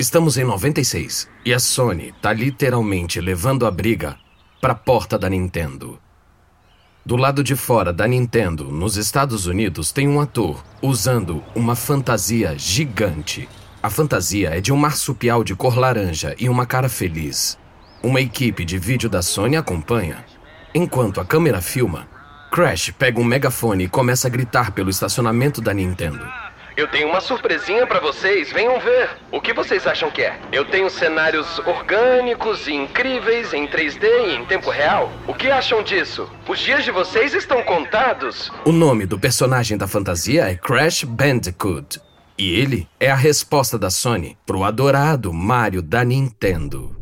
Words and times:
Estamos 0.00 0.38
em 0.38 0.44
96 0.44 1.28
e 1.44 1.52
a 1.52 1.58
Sony 1.58 2.14
tá 2.22 2.32
literalmente 2.32 3.20
levando 3.20 3.66
a 3.66 3.70
briga 3.70 4.16
pra 4.58 4.74
porta 4.74 5.18
da 5.18 5.28
Nintendo. 5.28 5.98
Do 7.04 7.16
lado 7.16 7.44
de 7.44 7.54
fora 7.54 7.92
da 7.92 8.08
Nintendo, 8.08 8.72
nos 8.72 8.96
Estados 8.96 9.44
Unidos, 9.44 9.92
tem 9.92 10.08
um 10.08 10.18
ator 10.18 10.64
usando 10.80 11.44
uma 11.54 11.76
fantasia 11.76 12.54
gigante. 12.56 13.46
A 13.82 13.90
fantasia 13.90 14.56
é 14.56 14.58
de 14.62 14.72
um 14.72 14.76
marsupial 14.78 15.44
de 15.44 15.54
cor 15.54 15.76
laranja 15.76 16.34
e 16.38 16.48
uma 16.48 16.64
cara 16.64 16.88
feliz. 16.88 17.58
Uma 18.02 18.22
equipe 18.22 18.64
de 18.64 18.78
vídeo 18.78 19.10
da 19.10 19.20
Sony 19.20 19.58
acompanha. 19.58 20.24
Enquanto 20.74 21.20
a 21.20 21.26
câmera 21.26 21.60
filma, 21.60 22.08
Crash 22.50 22.90
pega 22.98 23.20
um 23.20 23.24
megafone 23.24 23.84
e 23.84 23.88
começa 23.88 24.28
a 24.28 24.30
gritar 24.30 24.70
pelo 24.70 24.88
estacionamento 24.88 25.60
da 25.60 25.74
Nintendo. 25.74 26.26
Eu 26.80 26.88
tenho 26.88 27.10
uma 27.10 27.20
surpresinha 27.20 27.86
pra 27.86 28.00
vocês, 28.00 28.50
venham 28.50 28.80
ver. 28.80 29.10
O 29.30 29.38
que 29.38 29.52
vocês 29.52 29.86
acham 29.86 30.10
que 30.10 30.22
é? 30.22 30.40
Eu 30.50 30.64
tenho 30.64 30.88
cenários 30.88 31.58
orgânicos 31.58 32.66
e 32.66 32.72
incríveis 32.72 33.52
em 33.52 33.68
3D 33.68 34.02
e 34.02 34.36
em 34.36 34.46
tempo 34.46 34.70
real. 34.70 35.12
O 35.28 35.34
que 35.34 35.50
acham 35.50 35.82
disso? 35.82 36.26
Os 36.48 36.58
dias 36.58 36.82
de 36.82 36.90
vocês 36.90 37.34
estão 37.34 37.62
contados. 37.64 38.50
O 38.64 38.72
nome 38.72 39.04
do 39.04 39.18
personagem 39.18 39.76
da 39.76 39.86
fantasia 39.86 40.50
é 40.50 40.54
Crash 40.54 41.04
Bandicoot. 41.04 42.00
E 42.38 42.58
ele 42.58 42.88
é 42.98 43.10
a 43.10 43.14
resposta 43.14 43.78
da 43.78 43.90
Sony 43.90 44.38
pro 44.46 44.64
adorado 44.64 45.34
Mario 45.34 45.82
da 45.82 46.02
Nintendo. 46.02 46.96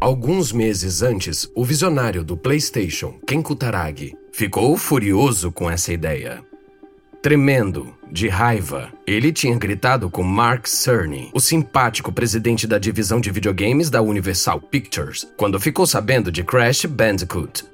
Alguns 0.00 0.50
meses 0.50 1.00
antes, 1.00 1.48
o 1.54 1.64
visionário 1.64 2.24
do 2.24 2.36
PlayStation, 2.36 3.20
Ken 3.24 3.40
Kutaragi, 3.40 4.16
ficou 4.32 4.76
furioso 4.76 5.52
com 5.52 5.70
essa 5.70 5.92
ideia. 5.92 6.42
Tremendo, 7.22 7.94
de 8.10 8.26
raiva, 8.26 8.92
ele 9.06 9.32
tinha 9.32 9.56
gritado 9.56 10.10
com 10.10 10.24
Mark 10.24 10.66
Cerny, 10.66 11.30
o 11.32 11.38
simpático 11.38 12.10
presidente 12.10 12.66
da 12.66 12.78
divisão 12.78 13.20
de 13.20 13.30
videogames 13.30 13.88
da 13.88 14.02
Universal 14.02 14.60
Pictures, 14.60 15.24
quando 15.36 15.60
ficou 15.60 15.86
sabendo 15.86 16.32
de 16.32 16.42
Crash 16.42 16.84
Bandicoot. 16.84 17.64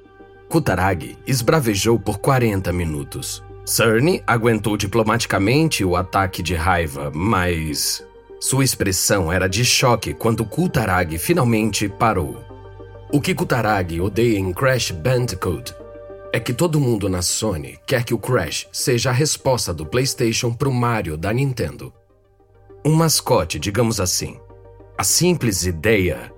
Kutaragi 0.47 1.17
esbravejou 1.25 1.97
por 1.97 2.19
40 2.19 2.71
minutos. 2.71 3.43
Cerny 3.65 4.21
aguentou 4.27 4.77
diplomaticamente 4.77 5.83
o 5.83 5.95
ataque 5.95 6.43
de 6.43 6.53
raiva, 6.53 7.11
mas 7.11 8.05
sua 8.39 8.63
expressão 8.63 9.33
era 9.33 9.49
de 9.49 9.65
choque 9.65 10.13
quando 10.13 10.45
Kutaragi 10.45 11.17
finalmente 11.17 11.89
parou. 11.89 12.45
O 13.11 13.19
que 13.19 13.33
Kutaragi 13.33 13.99
odeia 13.99 14.37
em 14.37 14.53
Crash 14.53 14.91
Bandicoot 14.91 15.73
é 16.31 16.39
que 16.39 16.53
todo 16.53 16.79
mundo 16.79 17.09
na 17.09 17.21
Sony 17.21 17.77
quer 17.85 18.03
que 18.03 18.13
o 18.13 18.19
Crash 18.19 18.67
seja 18.71 19.09
a 19.09 19.13
resposta 19.13 19.73
do 19.73 19.85
PlayStation 19.85 20.53
pro 20.53 20.71
Mario 20.71 21.17
da 21.17 21.33
Nintendo. 21.33 21.93
Um 22.85 22.93
mascote, 22.93 23.59
digamos 23.59 23.99
assim. 23.99 24.39
A 24.97 25.03
simples 25.03 25.65
ideia 25.65 26.31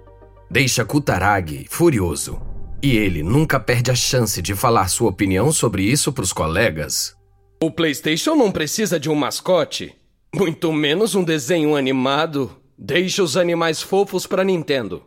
deixa 0.49 0.85
Kutaragi 0.85 1.65
furioso. 1.69 2.41
E 2.83 2.97
ele 2.97 3.21
nunca 3.21 3.59
perde 3.59 3.91
a 3.91 3.95
chance 3.95 4.41
de 4.41 4.55
falar 4.55 4.87
sua 4.87 5.09
opinião 5.09 5.51
sobre 5.51 5.83
isso 5.83 6.11
pros 6.11 6.33
colegas. 6.33 7.15
O 7.61 7.69
PlayStation 7.69 8.35
não 8.35 8.51
precisa 8.51 8.99
de 8.99 9.07
um 9.07 9.13
mascote, 9.13 9.93
muito 10.33 10.73
menos 10.73 11.13
um 11.13 11.23
desenho 11.23 11.75
animado. 11.75 12.49
Deixa 12.75 13.21
os 13.21 13.37
animais 13.37 13.83
fofos 13.83 14.25
pra 14.25 14.43
Nintendo. 14.43 15.03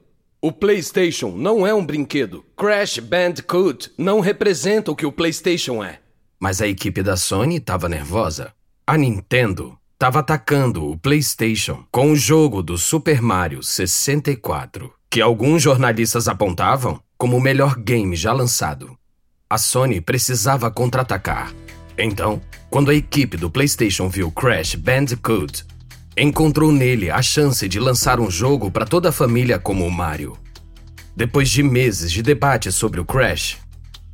O 0.46 0.52
PlayStation 0.52 1.30
não 1.30 1.66
é 1.66 1.72
um 1.72 1.82
brinquedo. 1.82 2.44
Crash 2.54 2.98
Bandicoot 2.98 3.90
não 3.96 4.20
representa 4.20 4.92
o 4.92 4.94
que 4.94 5.06
o 5.06 5.10
PlayStation 5.10 5.82
é. 5.82 6.00
Mas 6.38 6.60
a 6.60 6.68
equipe 6.68 7.02
da 7.02 7.16
Sony 7.16 7.56
estava 7.56 7.88
nervosa. 7.88 8.52
A 8.86 8.98
Nintendo 8.98 9.78
estava 9.94 10.18
atacando 10.18 10.86
o 10.86 10.98
PlayStation 10.98 11.86
com 11.90 12.12
o 12.12 12.14
jogo 12.14 12.62
do 12.62 12.76
Super 12.76 13.22
Mario 13.22 13.62
64, 13.62 14.92
que 15.08 15.22
alguns 15.22 15.62
jornalistas 15.62 16.28
apontavam 16.28 17.00
como 17.16 17.38
o 17.38 17.40
melhor 17.40 17.74
game 17.76 18.14
já 18.14 18.34
lançado. 18.34 18.94
A 19.48 19.56
Sony 19.56 19.98
precisava 19.98 20.70
contra-atacar. 20.70 21.54
Então, 21.96 22.38
quando 22.68 22.90
a 22.90 22.94
equipe 22.94 23.38
do 23.38 23.48
PlayStation 23.48 24.10
viu 24.10 24.30
Crash 24.30 24.74
Bandicoot, 24.74 25.64
encontrou 26.16 26.70
nele 26.70 27.10
a 27.10 27.20
chance 27.20 27.68
de 27.68 27.80
lançar 27.80 28.20
um 28.20 28.30
jogo 28.30 28.70
para 28.70 28.86
toda 28.86 29.08
a 29.08 29.12
família 29.12 29.58
como 29.58 29.86
o 29.86 29.90
Mario. 29.90 30.36
Depois 31.16 31.48
de 31.48 31.62
meses 31.62 32.10
de 32.10 32.22
debate 32.22 32.70
sobre 32.70 33.00
o 33.00 33.04
Crash, 33.04 33.58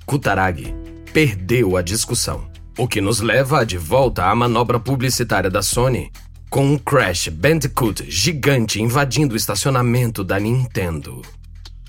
Kutaragi 0.06 0.74
perdeu 1.12 1.76
a 1.76 1.82
discussão, 1.82 2.48
o 2.78 2.86
que 2.86 3.00
nos 3.00 3.20
leva 3.20 3.64
de 3.64 3.76
volta 3.76 4.24
à 4.24 4.34
manobra 4.34 4.78
publicitária 4.78 5.50
da 5.50 5.62
Sony, 5.62 6.10
com 6.48 6.64
um 6.64 6.78
Crash 6.78 7.28
Bandicoot 7.28 8.10
gigante 8.10 8.80
invadindo 8.82 9.34
o 9.34 9.36
estacionamento 9.36 10.24
da 10.24 10.38
Nintendo. 10.38 11.22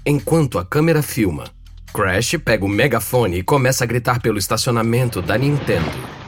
Enquanto 0.05 0.59
a 0.59 0.65
câmera 0.65 1.01
filma, 1.01 1.45
Crash 1.93 2.37
pega 2.43 2.65
o 2.65 2.69
megafone 2.69 3.37
e 3.37 3.43
começa 3.43 3.83
a 3.83 3.87
gritar 3.87 4.21
pelo 4.21 4.37
estacionamento 4.37 5.21
da 5.21 5.37
Nintendo. 5.37 6.20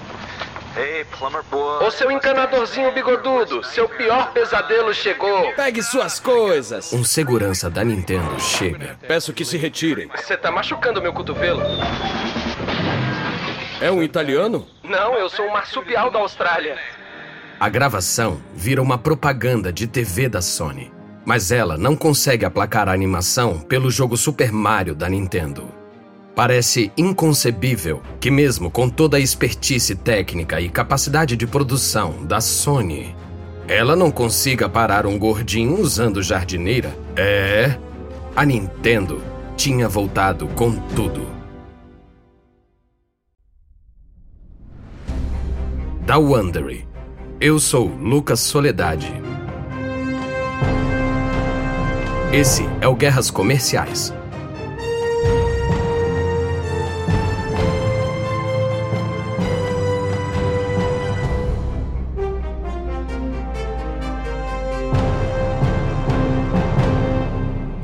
Ô 1.81 1.91
seu 1.91 2.11
encanadorzinho 2.11 2.91
bigodudo, 2.91 3.63
seu 3.63 3.87
pior 3.87 4.33
pesadelo 4.33 4.93
chegou. 4.93 5.53
Pegue 5.55 5.81
suas 5.81 6.19
coisas. 6.19 6.91
Um 6.91 7.03
segurança 7.03 7.69
da 7.69 7.83
Nintendo 7.83 8.39
chega. 8.39 8.97
Peço 9.07 9.31
que 9.31 9.45
se 9.45 9.57
retirem. 9.57 10.09
Você 10.15 10.35
tá 10.35 10.51
machucando 10.51 11.01
meu 11.01 11.13
cotovelo. 11.13 11.61
É 13.79 13.91
um 13.91 14.03
italiano? 14.03 14.67
Não, 14.83 15.15
eu 15.15 15.29
sou 15.29 15.45
um 15.45 15.51
marsupial 15.51 16.11
da 16.11 16.19
Austrália. 16.19 16.77
A 17.59 17.69
gravação 17.69 18.41
vira 18.53 18.81
uma 18.81 18.97
propaganda 18.97 19.71
de 19.71 19.87
TV 19.87 20.27
da 20.27 20.41
Sony, 20.41 20.91
mas 21.25 21.51
ela 21.51 21.77
não 21.77 21.95
consegue 21.95 22.43
aplacar 22.43 22.89
a 22.89 22.93
animação 22.93 23.59
pelo 23.59 23.89
jogo 23.89 24.17
Super 24.17 24.51
Mario 24.51 24.93
da 24.93 25.07
Nintendo. 25.07 25.82
Parece 26.35 26.91
inconcebível 26.97 28.01
que, 28.19 28.31
mesmo 28.31 28.71
com 28.71 28.89
toda 28.89 29.17
a 29.17 29.19
expertise 29.19 29.95
técnica 29.95 30.59
e 30.59 30.67
capacidade 30.67 31.37
de 31.37 31.45
produção 31.45 32.25
da 32.25 32.41
Sony, 32.41 33.15
ela 33.67 33.95
não 33.95 34.09
consiga 34.09 34.67
parar 34.67 35.05
um 35.05 35.17
gordinho 35.17 35.79
usando 35.79 36.23
jardineira. 36.23 36.97
É. 37.15 37.77
A 38.35 38.43
Nintendo 38.43 39.21
tinha 39.55 39.87
voltado 39.87 40.47
com 40.47 40.71
tudo. 40.95 41.27
Da 46.01 46.17
Wondery. 46.17 46.87
Eu 47.39 47.59
sou 47.59 47.87
Lucas 47.87 48.39
Soledade. 48.39 49.13
Esse 52.31 52.63
é 52.81 52.87
o 52.87 52.95
Guerras 52.95 53.29
Comerciais 53.29 54.11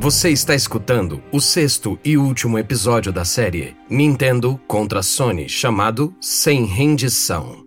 Você 0.09 0.31
está 0.31 0.56
escutando 0.56 1.22
o 1.31 1.40
sexto 1.40 2.00
e 2.03 2.18
último 2.18 2.58
episódio 2.58 3.14
da 3.14 3.24
série 3.24 3.75
Nintendo 3.88 4.59
contra 4.68 5.03
Sony, 5.03 5.47
chamado 5.47 6.16
Sem 6.20 6.66
Rendição. 6.66 7.64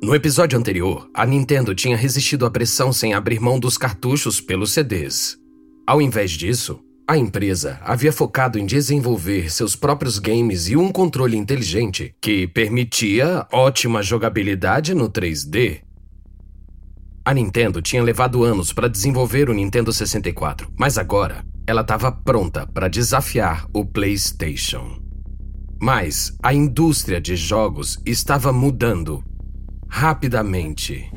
No 0.00 0.14
episódio 0.14 0.56
anterior, 0.56 1.10
a 1.12 1.26
Nintendo 1.26 1.74
tinha 1.74 1.96
resistido 1.96 2.46
à 2.46 2.50
pressão 2.52 2.92
sem 2.92 3.14
abrir 3.14 3.40
mão 3.40 3.58
dos 3.58 3.76
cartuchos 3.76 4.40
pelos 4.40 4.70
CDs. 4.70 5.36
Ao 5.84 6.00
invés 6.00 6.30
disso, 6.30 6.78
a 7.04 7.18
empresa 7.18 7.80
havia 7.82 8.12
focado 8.12 8.56
em 8.56 8.64
desenvolver 8.64 9.50
seus 9.50 9.74
próprios 9.74 10.20
games 10.20 10.68
e 10.68 10.76
um 10.76 10.92
controle 10.92 11.36
inteligente 11.36 12.14
que 12.20 12.46
permitia 12.46 13.44
ótima 13.50 14.04
jogabilidade 14.04 14.94
no 14.94 15.10
3D 15.10 15.80
a 17.26 17.34
Nintendo 17.34 17.82
tinha 17.82 18.00
levado 18.04 18.44
anos 18.44 18.72
para 18.72 18.88
desenvolver 18.88 19.50
o 19.50 19.52
Nintendo 19.52 19.92
64, 19.92 20.72
mas 20.78 20.96
agora 20.96 21.44
ela 21.66 21.80
estava 21.80 22.12
pronta 22.12 22.64
para 22.68 22.86
desafiar 22.86 23.66
o 23.74 23.84
PlayStation. 23.84 25.02
Mas 25.82 26.32
a 26.40 26.54
indústria 26.54 27.20
de 27.20 27.34
jogos 27.34 28.00
estava 28.06 28.52
mudando 28.52 29.24
rapidamente. 29.88 31.10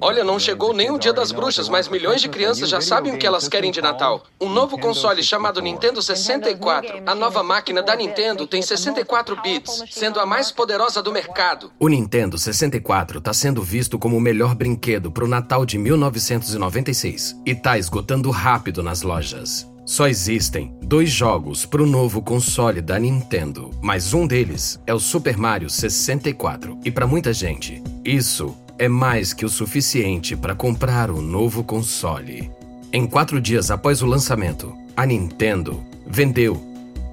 Olha, 0.00 0.24
não 0.24 0.38
chegou 0.38 0.72
nem 0.72 0.90
o 0.90 0.98
Dia 0.98 1.12
das 1.12 1.32
Bruxas, 1.32 1.68
mas 1.68 1.88
milhões 1.88 2.20
de 2.20 2.28
crianças 2.28 2.68
já 2.68 2.80
sabem 2.80 3.14
o 3.14 3.18
que 3.18 3.26
elas 3.26 3.48
querem 3.48 3.70
de 3.70 3.80
Natal. 3.80 4.24
Um 4.40 4.48
novo 4.48 4.78
console 4.78 5.22
chamado 5.22 5.60
Nintendo 5.60 6.02
64. 6.02 7.02
A 7.06 7.14
nova 7.14 7.42
máquina 7.42 7.82
da 7.82 7.96
Nintendo 7.96 8.46
tem 8.46 8.62
64 8.62 9.40
bits, 9.40 9.84
sendo 9.90 10.20
a 10.20 10.26
mais 10.26 10.50
poderosa 10.50 11.02
do 11.02 11.12
mercado. 11.12 11.72
O 11.78 11.88
Nintendo 11.88 12.38
64 12.38 13.18
está 13.18 13.32
sendo 13.32 13.62
visto 13.62 13.98
como 13.98 14.16
o 14.16 14.20
melhor 14.20 14.54
brinquedo 14.54 15.10
para 15.10 15.24
o 15.24 15.28
Natal 15.28 15.64
de 15.64 15.78
1996 15.78 17.36
e 17.46 17.50
está 17.52 17.78
esgotando 17.78 18.30
rápido 18.30 18.82
nas 18.82 19.02
lojas. 19.02 19.70
Só 19.90 20.06
existem 20.06 20.72
dois 20.82 21.10
jogos 21.10 21.66
para 21.66 21.82
o 21.82 21.86
novo 21.86 22.22
console 22.22 22.80
da 22.80 22.96
Nintendo, 22.96 23.70
mas 23.82 24.14
um 24.14 24.24
deles 24.24 24.78
é 24.86 24.94
o 24.94 25.00
Super 25.00 25.36
Mario 25.36 25.68
64. 25.68 26.78
E 26.84 26.92
para 26.92 27.08
muita 27.08 27.32
gente, 27.32 27.82
isso 28.10 28.56
é 28.76 28.88
mais 28.88 29.32
que 29.32 29.44
o 29.44 29.48
suficiente 29.48 30.36
para 30.36 30.54
comprar 30.54 31.10
o 31.10 31.20
novo 31.20 31.62
console. 31.62 32.50
Em 32.92 33.06
quatro 33.06 33.40
dias 33.40 33.70
após 33.70 34.02
o 34.02 34.06
lançamento, 34.06 34.74
a 34.96 35.06
Nintendo 35.06 35.80
vendeu 36.06 36.60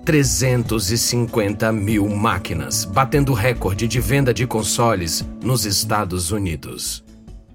350 0.04 1.72
mil 1.72 2.10
máquinas, 2.10 2.84
batendo 2.84 3.34
recorde 3.34 3.88
de 3.88 4.00
venda 4.00 4.34
de 4.34 4.48
consoles 4.48 5.24
nos 5.44 5.66
Estados 5.66 6.32
Unidos. 6.32 7.04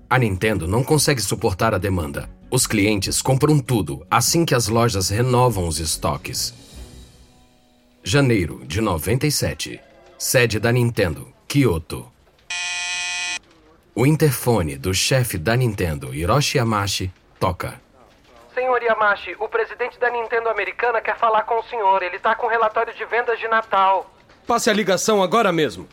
A 0.08 0.18
Nintendo 0.18 0.68
não 0.68 0.84
consegue 0.84 1.20
suportar 1.20 1.74
a 1.74 1.78
demanda. 1.78 2.28
Os 2.50 2.66
clientes 2.66 3.20
compram 3.20 3.58
tudo 3.58 4.06
assim 4.10 4.44
que 4.44 4.54
as 4.54 4.68
lojas 4.68 5.08
renovam 5.08 5.66
os 5.66 5.80
estoques. 5.80 6.54
Janeiro 8.04 8.62
de 8.66 8.80
97. 8.80 9.80
Sede 10.18 10.60
da 10.60 10.70
Nintendo, 10.70 11.26
Kyoto. 11.48 12.11
O 13.94 14.06
interfone 14.06 14.78
do 14.78 14.94
chefe 14.94 15.36
da 15.36 15.54
Nintendo, 15.54 16.14
Hiroshi 16.14 16.56
Yamashi, 16.56 17.12
toca. 17.38 17.78
Senhor 18.54 18.82
Yamashi, 18.82 19.36
o 19.38 19.46
presidente 19.46 19.98
da 19.98 20.08
Nintendo 20.08 20.48
americana 20.48 20.98
quer 21.02 21.18
falar 21.18 21.42
com 21.42 21.58
o 21.58 21.62
senhor. 21.64 22.02
Ele 22.02 22.18
tá 22.18 22.34
com 22.34 22.46
relatório 22.46 22.94
de 22.94 23.04
vendas 23.04 23.38
de 23.38 23.46
Natal. 23.48 24.10
Passe 24.46 24.70
a 24.70 24.72
ligação 24.72 25.22
agora 25.22 25.52
mesmo. 25.52 25.86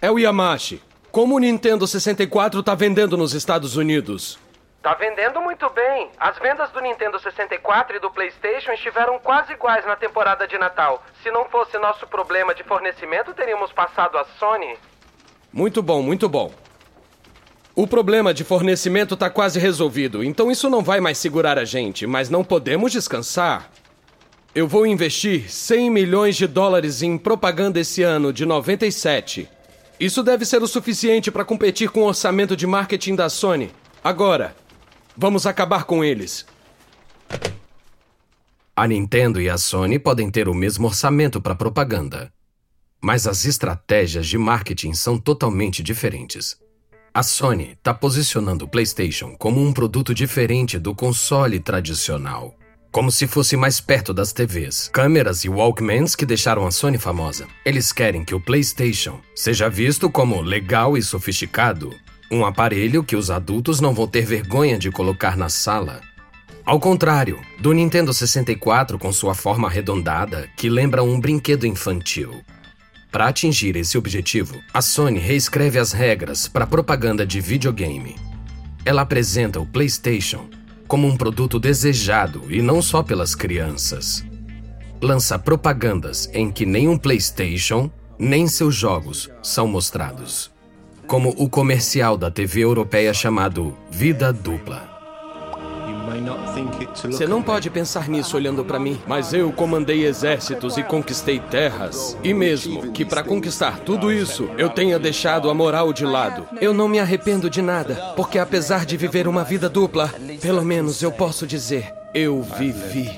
É 0.00 0.10
o 0.10 0.18
Yamashi. 0.18 0.82
Como 1.12 1.36
o 1.36 1.38
Nintendo 1.38 1.86
64 1.86 2.62
tá 2.62 2.74
vendendo 2.74 3.14
nos 3.14 3.34
Estados 3.34 3.76
Unidos? 3.76 4.38
Tá 4.82 4.94
vendendo 4.94 5.42
muito 5.42 5.68
bem. 5.70 6.10
As 6.18 6.38
vendas 6.38 6.70
do 6.70 6.80
Nintendo 6.80 7.18
64 7.18 7.96
e 7.96 8.00
do 8.00 8.10
PlayStation 8.10 8.72
estiveram 8.72 9.18
quase 9.18 9.52
iguais 9.52 9.84
na 9.84 9.96
temporada 9.96 10.48
de 10.48 10.56
Natal. 10.56 11.04
Se 11.22 11.30
não 11.30 11.44
fosse 11.50 11.76
nosso 11.78 12.06
problema 12.06 12.54
de 12.54 12.64
fornecimento, 12.64 13.34
teríamos 13.34 13.70
passado 13.72 14.16
a 14.16 14.24
Sony. 14.38 14.78
Muito 15.52 15.82
bom, 15.82 16.02
muito 16.02 16.28
bom. 16.28 16.52
O 17.74 17.86
problema 17.86 18.34
de 18.34 18.42
fornecimento 18.42 19.16
tá 19.16 19.30
quase 19.30 19.58
resolvido, 19.60 20.24
então 20.24 20.50
isso 20.50 20.68
não 20.68 20.82
vai 20.82 21.00
mais 21.00 21.16
segurar 21.16 21.58
a 21.58 21.64
gente, 21.64 22.06
mas 22.06 22.28
não 22.28 22.42
podemos 22.42 22.90
descansar. 22.90 23.70
Eu 24.54 24.66
vou 24.66 24.84
investir 24.84 25.48
100 25.48 25.90
milhões 25.90 26.36
de 26.36 26.46
dólares 26.46 27.02
em 27.02 27.16
propaganda 27.16 27.78
esse 27.78 28.02
ano 28.02 28.32
de 28.32 28.44
97. 28.44 29.48
Isso 30.00 30.22
deve 30.22 30.44
ser 30.44 30.62
o 30.62 30.66
suficiente 30.66 31.30
para 31.30 31.44
competir 31.44 31.90
com 31.90 32.00
o 32.00 32.06
orçamento 32.06 32.56
de 32.56 32.66
marketing 32.66 33.14
da 33.14 33.28
Sony. 33.28 33.70
Agora, 34.02 34.56
vamos 35.16 35.46
acabar 35.46 35.84
com 35.84 36.04
eles. 36.04 36.44
A 38.74 38.86
Nintendo 38.86 39.40
e 39.40 39.48
a 39.48 39.58
Sony 39.58 39.98
podem 39.98 40.30
ter 40.30 40.48
o 40.48 40.54
mesmo 40.54 40.86
orçamento 40.86 41.40
para 41.40 41.54
propaganda, 41.54 42.32
mas 43.00 43.26
as 43.26 43.44
estratégias 43.44 44.26
de 44.26 44.38
marketing 44.38 44.92
são 44.94 45.18
totalmente 45.18 45.82
diferentes. 45.82 46.56
A 47.14 47.22
Sony 47.22 47.72
está 47.72 47.92
posicionando 47.92 48.64
o 48.64 48.68
PlayStation 48.68 49.34
como 49.36 49.60
um 49.60 49.72
produto 49.72 50.14
diferente 50.14 50.78
do 50.78 50.94
console 50.94 51.58
tradicional 51.58 52.58
como 52.90 53.10
se 53.10 53.26
fosse 53.26 53.56
mais 53.56 53.80
perto 53.80 54.14
das 54.14 54.32
TVs, 54.32 54.88
câmeras 54.92 55.44
e 55.44 55.48
Walkmans 55.48 56.16
que 56.16 56.26
deixaram 56.26 56.66
a 56.66 56.70
Sony 56.70 56.98
famosa. 56.98 57.46
Eles 57.64 57.92
querem 57.92 58.24
que 58.24 58.34
o 58.34 58.40
PlayStation 58.40 59.20
seja 59.34 59.68
visto 59.68 60.10
como 60.10 60.40
legal 60.40 60.96
e 60.96 61.02
sofisticado, 61.02 61.94
um 62.30 62.44
aparelho 62.44 63.04
que 63.04 63.16
os 63.16 63.30
adultos 63.30 63.80
não 63.80 63.94
vão 63.94 64.06
ter 64.06 64.24
vergonha 64.24 64.78
de 64.78 64.90
colocar 64.90 65.36
na 65.36 65.48
sala. 65.48 66.00
Ao 66.64 66.78
contrário 66.78 67.40
do 67.58 67.72
Nintendo 67.72 68.12
64 68.12 68.98
com 68.98 69.12
sua 69.12 69.34
forma 69.34 69.68
arredondada, 69.68 70.48
que 70.56 70.68
lembra 70.68 71.02
um 71.02 71.18
brinquedo 71.20 71.66
infantil. 71.66 72.42
Para 73.10 73.28
atingir 73.28 73.74
esse 73.76 73.96
objetivo, 73.96 74.60
a 74.72 74.82
Sony 74.82 75.18
reescreve 75.18 75.78
as 75.78 75.92
regras 75.92 76.46
para 76.46 76.66
propaganda 76.66 77.26
de 77.26 77.40
videogame. 77.40 78.16
Ela 78.84 79.02
apresenta 79.02 79.58
o 79.58 79.66
PlayStation 79.66 80.48
como 80.86 81.06
um 81.06 81.16
produto 81.16 81.58
desejado 81.58 82.44
e 82.48 82.60
não 82.60 82.82
só 82.82 83.02
pelas 83.02 83.34
crianças. 83.34 84.24
Lança 85.00 85.38
propagandas 85.38 86.28
em 86.34 86.50
que 86.50 86.66
nem 86.66 86.88
um 86.88 86.98
PlayStation, 86.98 87.90
nem 88.18 88.46
seus 88.46 88.74
jogos 88.74 89.30
são 89.42 89.66
mostrados. 89.66 90.50
Como 91.06 91.30
o 91.38 91.48
comercial 91.48 92.16
da 92.16 92.30
TV 92.30 92.60
europeia 92.60 93.14
chamado 93.14 93.76
Vida 93.90 94.32
Dupla. 94.32 94.97
Você 97.06 97.26
não 97.26 97.42
pode 97.42 97.70
pensar 97.70 98.08
nisso 98.08 98.36
olhando 98.36 98.64
para 98.64 98.78
mim, 98.78 99.00
mas 99.06 99.32
eu 99.32 99.52
comandei 99.52 100.04
exércitos 100.04 100.76
e 100.76 100.82
conquistei 100.82 101.38
terras. 101.38 102.16
E 102.22 102.34
mesmo 102.34 102.92
que 102.92 103.04
para 103.04 103.22
conquistar 103.22 103.80
tudo 103.80 104.12
isso 104.12 104.48
eu 104.58 104.68
tenha 104.68 104.98
deixado 104.98 105.50
a 105.50 105.54
moral 105.54 105.92
de 105.92 106.04
lado, 106.04 106.46
eu 106.60 106.74
não 106.74 106.88
me 106.88 106.98
arrependo 106.98 107.48
de 107.48 107.62
nada, 107.62 107.94
porque 108.16 108.38
apesar 108.38 108.84
de 108.84 108.96
viver 108.96 109.28
uma 109.28 109.44
vida 109.44 109.68
dupla, 109.68 110.12
pelo 110.40 110.64
menos 110.64 111.02
eu 111.02 111.12
posso 111.12 111.46
dizer, 111.46 111.92
eu 112.14 112.42
vivi. 112.42 113.10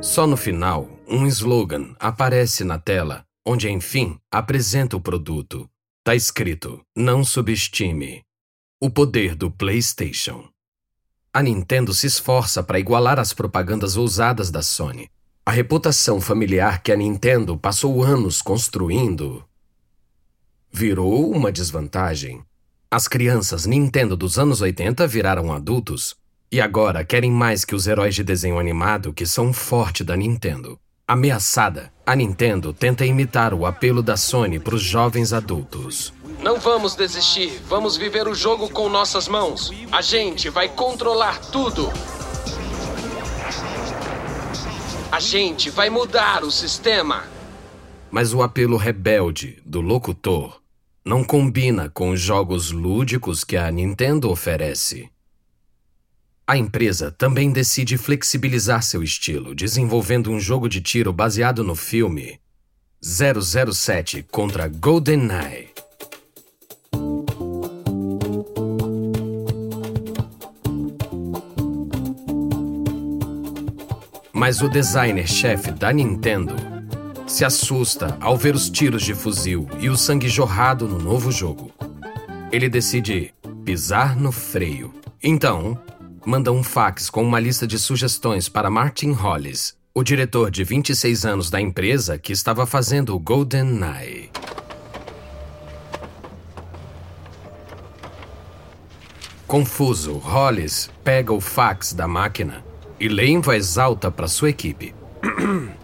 Só 0.00 0.26
no 0.26 0.36
final, 0.36 0.88
um 1.06 1.26
slogan 1.26 1.94
aparece 2.00 2.64
na 2.64 2.78
tela, 2.78 3.24
onde 3.46 3.70
enfim 3.70 4.18
apresenta 4.30 4.96
o 4.96 5.00
produto. 5.00 5.68
Tá 6.04 6.16
escrito: 6.16 6.80
Não 6.96 7.24
subestime 7.24 8.22
o 8.80 8.90
poder 8.90 9.36
do 9.36 9.48
PlayStation. 9.48 10.51
A 11.34 11.42
Nintendo 11.42 11.94
se 11.94 12.06
esforça 12.06 12.62
para 12.62 12.78
igualar 12.78 13.18
as 13.18 13.32
propagandas 13.32 13.96
ousadas 13.96 14.50
da 14.50 14.60
Sony. 14.60 15.08
A 15.46 15.50
reputação 15.50 16.20
familiar 16.20 16.82
que 16.82 16.92
a 16.92 16.96
Nintendo 16.96 17.56
passou 17.56 18.02
anos 18.02 18.42
construindo 18.42 19.42
virou 20.70 21.30
uma 21.30 21.50
desvantagem. 21.50 22.42
As 22.90 23.08
crianças 23.08 23.64
Nintendo 23.64 24.14
dos 24.14 24.38
anos 24.38 24.60
80 24.60 25.06
viraram 25.06 25.50
adultos 25.50 26.14
e 26.50 26.60
agora 26.60 27.02
querem 27.02 27.32
mais 27.32 27.64
que 27.64 27.74
os 27.74 27.86
heróis 27.86 28.14
de 28.14 28.22
desenho 28.22 28.58
animado 28.58 29.10
que 29.10 29.24
são 29.24 29.54
forte 29.54 30.04
da 30.04 30.14
Nintendo. 30.14 30.78
Ameaçada, 31.12 31.92
a 32.06 32.16
Nintendo 32.16 32.72
tenta 32.72 33.04
imitar 33.04 33.52
o 33.52 33.66
apelo 33.66 34.02
da 34.02 34.16
Sony 34.16 34.58
para 34.58 34.74
os 34.74 34.80
jovens 34.80 35.34
adultos. 35.34 36.10
Não 36.42 36.58
vamos 36.58 36.96
desistir. 36.96 37.60
Vamos 37.68 37.98
viver 37.98 38.26
o 38.26 38.34
jogo 38.34 38.70
com 38.70 38.88
nossas 38.88 39.28
mãos. 39.28 39.70
A 39.92 40.00
gente 40.00 40.48
vai 40.48 40.70
controlar 40.70 41.38
tudo. 41.38 41.92
A 45.10 45.20
gente 45.20 45.68
vai 45.68 45.90
mudar 45.90 46.44
o 46.44 46.50
sistema. 46.50 47.24
Mas 48.10 48.32
o 48.32 48.40
apelo 48.40 48.78
rebelde 48.78 49.60
do 49.66 49.82
locutor 49.82 50.62
não 51.04 51.22
combina 51.22 51.90
com 51.90 52.08
os 52.08 52.22
jogos 52.22 52.70
lúdicos 52.70 53.44
que 53.44 53.58
a 53.58 53.70
Nintendo 53.70 54.30
oferece. 54.30 55.10
A 56.46 56.56
empresa 56.56 57.10
também 57.10 57.52
decide 57.52 57.96
flexibilizar 57.96 58.82
seu 58.82 59.02
estilo, 59.02 59.54
desenvolvendo 59.54 60.30
um 60.30 60.40
jogo 60.40 60.68
de 60.68 60.80
tiro 60.80 61.12
baseado 61.12 61.62
no 61.62 61.76
filme 61.76 62.40
007 63.00 64.26
contra 64.30 64.66
GoldenEye. 64.66 65.70
Mas 74.32 74.60
o 74.60 74.68
designer-chefe 74.68 75.70
da 75.70 75.92
Nintendo 75.92 76.56
se 77.28 77.44
assusta 77.44 78.18
ao 78.20 78.36
ver 78.36 78.56
os 78.56 78.68
tiros 78.68 79.04
de 79.04 79.14
fuzil 79.14 79.68
e 79.78 79.88
o 79.88 79.96
sangue 79.96 80.28
jorrado 80.28 80.88
no 80.88 80.98
novo 80.98 81.30
jogo. 81.30 81.72
Ele 82.50 82.68
decide 82.68 83.32
pisar 83.64 84.16
no 84.16 84.32
freio. 84.32 84.92
Então, 85.22 85.80
manda 86.24 86.52
um 86.52 86.62
fax 86.62 87.10
com 87.10 87.22
uma 87.22 87.40
lista 87.40 87.66
de 87.66 87.78
sugestões 87.78 88.48
para 88.48 88.70
Martin 88.70 89.12
Hollis, 89.12 89.74
o 89.94 90.02
diretor 90.02 90.50
de 90.50 90.64
26 90.64 91.24
anos 91.24 91.50
da 91.50 91.60
empresa 91.60 92.18
que 92.18 92.32
estava 92.32 92.64
fazendo 92.64 93.14
o 93.14 93.18
Golden 93.18 93.80
Eye. 93.82 94.30
Confuso, 99.46 100.14
Hollis 100.14 100.88
pega 101.04 101.32
o 101.32 101.40
fax 101.40 101.92
da 101.92 102.08
máquina 102.08 102.64
e 102.98 103.08
lê 103.08 103.26
em 103.26 103.40
voz 103.40 103.76
alta 103.76 104.10
para 104.10 104.28
sua 104.28 104.48
equipe. 104.48 104.94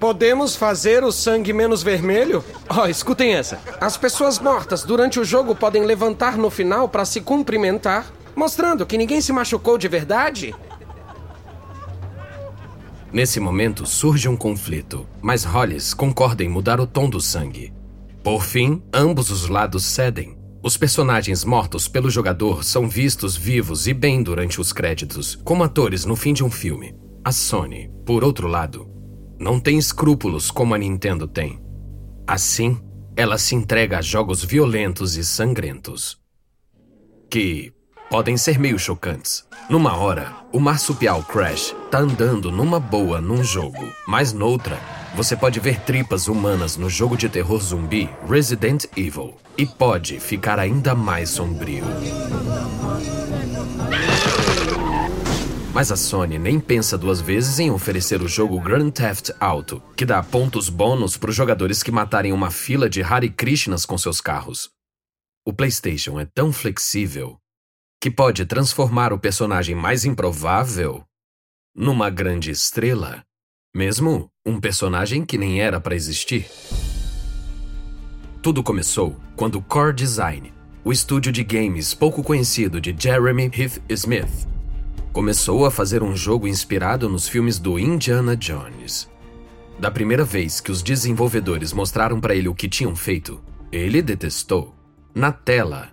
Podemos 0.00 0.56
fazer 0.56 1.04
o 1.04 1.12
sangue 1.12 1.52
menos 1.52 1.82
vermelho? 1.82 2.42
Oh, 2.74 2.86
escutem 2.86 3.34
essa. 3.34 3.60
As 3.78 3.98
pessoas 3.98 4.38
mortas 4.38 4.82
durante 4.82 5.20
o 5.20 5.24
jogo 5.26 5.54
podem 5.54 5.84
levantar 5.84 6.38
no 6.38 6.48
final 6.48 6.88
para 6.88 7.04
se 7.04 7.20
cumprimentar, 7.20 8.06
mostrando 8.40 8.84
que 8.84 8.98
ninguém 8.98 9.20
se 9.20 9.32
machucou 9.32 9.78
de 9.78 9.86
verdade. 9.86 10.52
Nesse 13.12 13.38
momento 13.38 13.86
surge 13.86 14.28
um 14.28 14.36
conflito, 14.36 15.06
mas 15.20 15.44
Hollis 15.44 15.94
concorda 15.94 16.42
em 16.42 16.48
mudar 16.48 16.80
o 16.80 16.86
tom 16.86 17.08
do 17.08 17.20
sangue. 17.20 17.72
Por 18.24 18.42
fim, 18.42 18.82
ambos 18.92 19.30
os 19.30 19.48
lados 19.48 19.84
cedem 19.84 20.40
os 20.62 20.76
personagens 20.76 21.42
mortos 21.42 21.88
pelo 21.88 22.10
jogador 22.10 22.62
são 22.64 22.86
vistos 22.86 23.34
vivos 23.34 23.86
e 23.86 23.94
bem 23.94 24.22
durante 24.22 24.60
os 24.60 24.74
créditos, 24.74 25.34
como 25.42 25.64
atores 25.64 26.04
no 26.04 26.14
fim 26.14 26.34
de 26.34 26.44
um 26.44 26.50
filme. 26.50 26.94
A 27.24 27.32
Sony, 27.32 27.90
por 28.04 28.22
outro 28.22 28.46
lado, 28.46 28.86
não 29.38 29.58
tem 29.58 29.78
escrúpulos 29.78 30.50
como 30.50 30.74
a 30.74 30.78
Nintendo 30.78 31.26
tem. 31.26 31.58
Assim, 32.26 32.78
ela 33.16 33.38
se 33.38 33.54
entrega 33.54 33.98
a 33.98 34.02
jogos 34.02 34.44
violentos 34.44 35.16
e 35.16 35.24
sangrentos. 35.24 36.18
Que 37.30 37.72
podem 38.10 38.36
ser 38.36 38.58
meio 38.58 38.76
chocantes. 38.76 39.44
Numa 39.68 39.96
hora, 39.96 40.34
o 40.52 40.58
marsupial 40.58 41.22
Crash 41.22 41.74
tá 41.92 42.00
andando 42.00 42.50
numa 42.50 42.80
boa 42.80 43.20
num 43.20 43.44
jogo, 43.44 43.88
mas 44.04 44.32
noutra, 44.32 44.80
você 45.14 45.36
pode 45.36 45.60
ver 45.60 45.78
tripas 45.82 46.26
humanas 46.26 46.76
no 46.76 46.90
jogo 46.90 47.16
de 47.16 47.28
terror 47.28 47.60
zumbi 47.62 48.10
Resident 48.28 48.86
Evil 48.96 49.36
e 49.56 49.64
pode 49.64 50.18
ficar 50.18 50.58
ainda 50.58 50.92
mais 50.92 51.30
sombrio. 51.30 51.84
Mas 55.72 55.92
a 55.92 55.96
Sony 55.96 56.36
nem 56.36 56.58
pensa 56.58 56.98
duas 56.98 57.20
vezes 57.20 57.60
em 57.60 57.70
oferecer 57.70 58.20
o 58.22 58.26
jogo 58.26 58.60
Grand 58.60 58.90
Theft 58.90 59.30
Auto, 59.38 59.80
que 59.96 60.04
dá 60.04 60.20
pontos 60.20 60.68
bônus 60.68 61.16
para 61.16 61.30
os 61.30 61.36
jogadores 61.36 61.80
que 61.80 61.92
matarem 61.92 62.32
uma 62.32 62.50
fila 62.50 62.90
de 62.90 63.04
Hare 63.04 63.30
Krishnas 63.30 63.86
com 63.86 63.96
seus 63.96 64.20
carros. 64.20 64.68
O 65.46 65.52
PlayStation 65.52 66.18
é 66.18 66.26
tão 66.26 66.52
flexível 66.52 67.38
que 68.00 68.10
pode 68.10 68.46
transformar 68.46 69.12
o 69.12 69.18
personagem 69.18 69.74
mais 69.74 70.06
improvável 70.06 71.04
numa 71.76 72.08
grande 72.08 72.50
estrela, 72.50 73.22
mesmo 73.76 74.30
um 74.44 74.58
personagem 74.58 75.22
que 75.24 75.36
nem 75.36 75.60
era 75.60 75.78
para 75.78 75.94
existir. 75.94 76.50
Tudo 78.42 78.62
começou 78.62 79.14
quando 79.36 79.60
Core 79.60 79.92
Design, 79.92 80.50
o 80.82 80.90
estúdio 80.90 81.30
de 81.30 81.44
games 81.44 81.92
pouco 81.92 82.22
conhecido 82.22 82.80
de 82.80 82.96
Jeremy 82.98 83.50
Heath 83.54 83.82
Smith, 83.90 84.48
começou 85.12 85.66
a 85.66 85.70
fazer 85.70 86.02
um 86.02 86.16
jogo 86.16 86.48
inspirado 86.48 87.06
nos 87.06 87.28
filmes 87.28 87.58
do 87.58 87.78
Indiana 87.78 88.34
Jones. 88.34 89.10
Da 89.78 89.90
primeira 89.90 90.24
vez 90.24 90.58
que 90.58 90.72
os 90.72 90.82
desenvolvedores 90.82 91.72
mostraram 91.74 92.18
para 92.18 92.34
ele 92.34 92.48
o 92.48 92.54
que 92.54 92.68
tinham 92.68 92.96
feito, 92.96 93.40
ele 93.70 94.00
detestou. 94.00 94.74
Na 95.14 95.32
tela, 95.32 95.90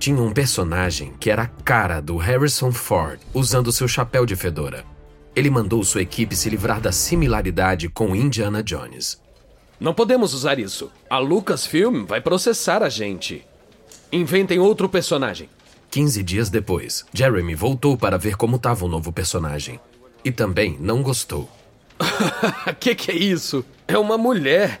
tinha 0.00 0.22
um 0.22 0.32
personagem 0.32 1.12
que 1.20 1.30
era 1.30 1.42
a 1.42 1.46
cara 1.46 2.00
do 2.00 2.16
Harrison 2.16 2.72
Ford 2.72 3.20
usando 3.34 3.70
seu 3.70 3.86
chapéu 3.86 4.24
de 4.24 4.34
fedora. 4.34 4.82
Ele 5.36 5.50
mandou 5.50 5.84
sua 5.84 6.00
equipe 6.00 6.34
se 6.34 6.48
livrar 6.48 6.80
da 6.80 6.90
similaridade 6.90 7.86
com 7.90 8.16
Indiana 8.16 8.62
Jones. 8.62 9.20
Não 9.78 9.92
podemos 9.92 10.32
usar 10.32 10.58
isso. 10.58 10.90
A 11.08 11.18
Lucasfilm 11.18 12.06
vai 12.06 12.18
processar 12.18 12.82
a 12.82 12.88
gente. 12.88 13.44
Inventem 14.10 14.58
outro 14.58 14.88
personagem. 14.88 15.50
15 15.90 16.22
dias 16.22 16.48
depois, 16.48 17.04
Jeremy 17.12 17.54
voltou 17.54 17.94
para 17.94 18.16
ver 18.16 18.36
como 18.36 18.56
estava 18.56 18.86
o 18.86 18.88
novo 18.88 19.12
personagem. 19.12 19.78
E 20.24 20.32
também 20.32 20.78
não 20.80 21.02
gostou. 21.02 21.46
que 22.80 22.94
que 22.94 23.10
é 23.10 23.16
isso? 23.16 23.62
É 23.86 23.98
uma 23.98 24.16
mulher. 24.16 24.80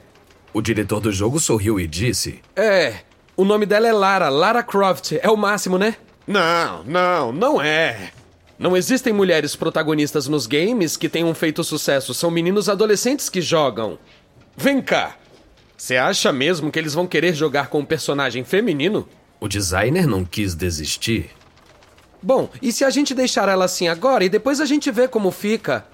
O 0.54 0.62
diretor 0.62 0.98
do 0.98 1.12
jogo 1.12 1.38
sorriu 1.38 1.78
e 1.78 1.86
disse: 1.86 2.40
É, 2.56 3.00
o 3.40 3.44
nome 3.44 3.64
dela 3.64 3.88
é 3.88 3.92
Lara, 3.92 4.28
Lara 4.28 4.62
Croft. 4.62 5.12
É 5.22 5.30
o 5.30 5.36
máximo, 5.36 5.78
né? 5.78 5.96
Não, 6.26 6.84
não, 6.84 7.32
não 7.32 7.62
é. 7.62 8.12
Não 8.58 8.76
existem 8.76 9.14
mulheres 9.14 9.56
protagonistas 9.56 10.28
nos 10.28 10.46
games 10.46 10.94
que 10.94 11.08
tenham 11.08 11.34
feito 11.34 11.64
sucesso. 11.64 12.12
São 12.12 12.30
meninos 12.30 12.68
adolescentes 12.68 13.30
que 13.30 13.40
jogam. 13.40 13.98
Vem 14.54 14.82
cá. 14.82 15.16
Você 15.74 15.96
acha 15.96 16.30
mesmo 16.30 16.70
que 16.70 16.78
eles 16.78 16.92
vão 16.92 17.06
querer 17.06 17.32
jogar 17.32 17.68
com 17.68 17.78
um 17.78 17.84
personagem 17.84 18.44
feminino? 18.44 19.08
O 19.40 19.48
designer 19.48 20.06
não 20.06 20.22
quis 20.22 20.54
desistir. 20.54 21.30
Bom, 22.22 22.50
e 22.60 22.70
se 22.70 22.84
a 22.84 22.90
gente 22.90 23.14
deixar 23.14 23.48
ela 23.48 23.64
assim 23.64 23.88
agora 23.88 24.22
e 24.22 24.28
depois 24.28 24.60
a 24.60 24.66
gente 24.66 24.90
vê 24.90 25.08
como 25.08 25.30
fica? 25.30 25.86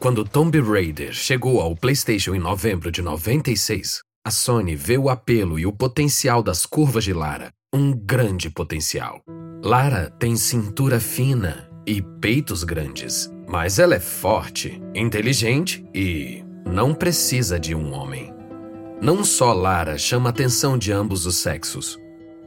Quando 0.00 0.24
Tomb 0.24 0.58
Raider 0.62 1.12
chegou 1.12 1.60
ao 1.60 1.76
PlayStation 1.76 2.34
em 2.34 2.38
novembro 2.38 2.90
de 2.90 3.02
96, 3.02 4.00
a 4.26 4.30
Sony 4.30 4.74
vê 4.74 4.96
o 4.96 5.10
apelo 5.10 5.58
e 5.58 5.66
o 5.66 5.72
potencial 5.72 6.42
das 6.42 6.64
curvas 6.64 7.04
de 7.04 7.12
Lara, 7.12 7.52
um 7.74 7.92
grande 7.92 8.48
potencial. 8.48 9.20
Lara 9.62 10.10
tem 10.18 10.34
cintura 10.34 10.98
fina 10.98 11.70
e 11.86 12.00
peitos 12.00 12.64
grandes, 12.64 13.30
mas 13.46 13.78
ela 13.78 13.94
é 13.94 14.00
forte, 14.00 14.80
inteligente 14.94 15.84
e 15.94 16.42
não 16.64 16.94
precisa 16.94 17.60
de 17.60 17.74
um 17.74 17.92
homem. 17.92 18.32
Não 18.98 19.22
só 19.22 19.52
Lara 19.52 19.98
chama 19.98 20.30
a 20.30 20.32
atenção 20.32 20.78
de 20.78 20.90
ambos 20.90 21.26
os 21.26 21.36
sexos, 21.36 21.98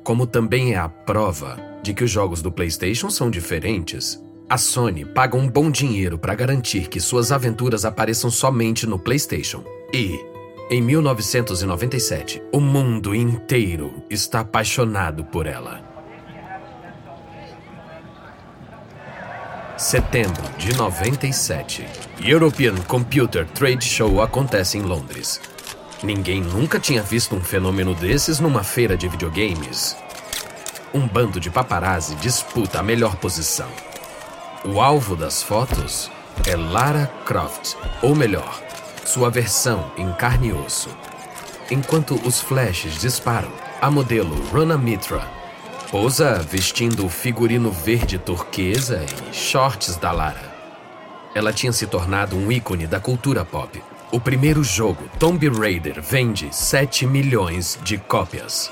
como 0.03 0.25
também 0.25 0.74
é 0.74 0.77
a 0.77 0.89
prova 0.89 1.57
de 1.84 1.93
que 1.93 2.03
os 2.03 2.10
jogos 2.10 2.41
do 2.41 2.51
PlayStation 2.51 3.12
são 3.12 3.29
diferentes. 3.29 4.19
A 4.50 4.57
Sony 4.57 5.05
paga 5.05 5.38
um 5.38 5.48
bom 5.48 5.69
dinheiro 5.69 6.17
para 6.17 6.34
garantir 6.34 6.88
que 6.88 7.00
suas 7.00 7.31
aventuras 7.31 7.86
apareçam 7.86 8.31
somente 8.31 8.88
no 8.88 8.98
PlayStation. 8.98 9.63
E, 9.93 10.19
em 10.69 10.81
1997, 10.81 12.41
o 12.51 12.59
mundo 12.59 13.15
inteiro 13.15 14.03
está 14.09 14.41
apaixonado 14.41 15.24
por 15.24 15.47
ela. 15.47 15.81
Setembro 19.77 20.43
de 20.57 20.75
97. 20.75 21.86
European 22.21 22.75
Computer 22.88 23.47
Trade 23.47 23.86
Show 23.86 24.21
acontece 24.21 24.77
em 24.77 24.81
Londres. 24.81 25.39
Ninguém 26.03 26.41
nunca 26.41 26.79
tinha 26.79 27.01
visto 27.01 27.33
um 27.33 27.41
fenômeno 27.41 27.95
desses 27.95 28.39
numa 28.39 28.63
feira 28.63 28.97
de 28.97 29.07
videogames. 29.07 29.95
Um 30.93 31.07
bando 31.07 31.39
de 31.39 31.50
paparazzi 31.50 32.15
disputa 32.15 32.79
a 32.79 32.83
melhor 32.83 33.15
posição. 33.15 33.69
O 34.65 34.81
alvo 34.81 35.15
das 35.15 35.41
fotos 35.41 36.12
é 36.45 36.55
Lara 36.57 37.09
Croft, 37.25 37.75
ou 38.01 38.13
melhor, 38.15 38.66
sua 39.07 39.29
versão 39.29 39.89
em 39.97 40.11
carne 40.13 40.49
e 40.49 40.53
osso. 40.53 40.89
Enquanto 41.71 42.15
os 42.27 42.41
flashes 42.41 42.99
disparam, 42.99 43.51
a 43.81 43.89
modelo 43.89 44.35
Rana 44.51 44.77
Mitra 44.77 45.25
posa 45.89 46.39
vestindo 46.39 47.05
o 47.05 47.09
figurino 47.09 47.71
verde 47.71 48.17
turquesa 48.17 49.05
e 49.31 49.33
shorts 49.33 49.95
da 49.95 50.11
Lara. 50.11 50.53
Ela 51.33 51.53
tinha 51.53 51.71
se 51.71 51.87
tornado 51.87 52.35
um 52.35 52.51
ícone 52.51 52.85
da 52.85 52.99
cultura 52.99 53.45
pop. 53.45 53.81
O 54.11 54.19
primeiro 54.19 54.61
jogo, 54.63 55.09
Tomb 55.17 55.47
Raider, 55.49 56.01
vende 56.01 56.49
7 56.51 57.07
milhões 57.07 57.79
de 57.83 57.97
cópias. 57.97 58.71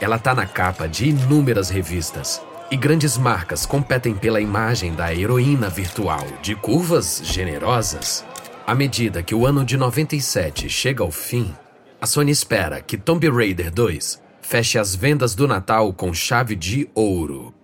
Ela 0.00 0.18
tá 0.18 0.34
na 0.34 0.46
capa 0.46 0.86
de 0.86 1.08
inúmeras 1.08 1.68
revistas, 1.68 2.40
e 2.70 2.76
grandes 2.76 3.16
marcas 3.16 3.66
competem 3.66 4.14
pela 4.14 4.40
imagem 4.40 4.94
da 4.94 5.12
heroína 5.12 5.68
virtual 5.68 6.26
de 6.42 6.54
curvas 6.54 7.22
generosas. 7.24 8.24
À 8.68 8.74
medida 8.74 9.22
que 9.22 9.34
o 9.34 9.46
ano 9.46 9.64
de 9.64 9.78
97 9.78 10.68
chega 10.68 11.02
ao 11.02 11.10
fim, 11.10 11.54
a 11.98 12.06
Sony 12.06 12.30
espera 12.30 12.82
que 12.82 12.98
Tomb 12.98 13.26
Raider 13.30 13.70
2 13.72 14.20
feche 14.42 14.78
as 14.78 14.94
vendas 14.94 15.34
do 15.34 15.48
Natal 15.48 15.90
com 15.90 16.12
chave 16.12 16.54
de 16.54 16.86
ouro. 16.94 17.54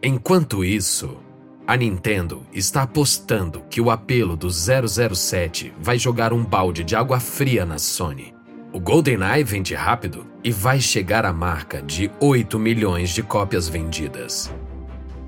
Enquanto 0.00 0.64
isso, 0.64 1.16
a 1.66 1.76
Nintendo 1.76 2.46
está 2.52 2.82
apostando 2.82 3.64
que 3.68 3.80
o 3.80 3.90
apelo 3.90 4.36
do 4.36 4.48
007 4.48 5.72
vai 5.80 5.98
jogar 5.98 6.32
um 6.32 6.44
balde 6.44 6.84
de 6.84 6.94
água 6.94 7.18
fria 7.18 7.66
na 7.66 7.78
Sony. 7.78 8.32
O 8.72 8.78
GoldenEye 8.78 9.42
vende 9.42 9.74
rápido 9.74 10.24
e 10.44 10.52
vai 10.52 10.80
chegar 10.80 11.26
à 11.26 11.32
marca 11.32 11.82
de 11.82 12.08
8 12.20 12.60
milhões 12.60 13.10
de 13.10 13.24
cópias 13.24 13.68
vendidas. 13.68 14.54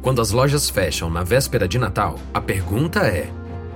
Quando 0.01 0.23
as 0.23 0.31
lojas 0.31 0.71
fecham 0.71 1.11
na 1.11 1.25
véspera 1.25 1.67
de 1.67 1.81
Natal, 1.81 2.17
a 2.33 2.41
pergunta 2.41 3.01
é: 3.01 3.29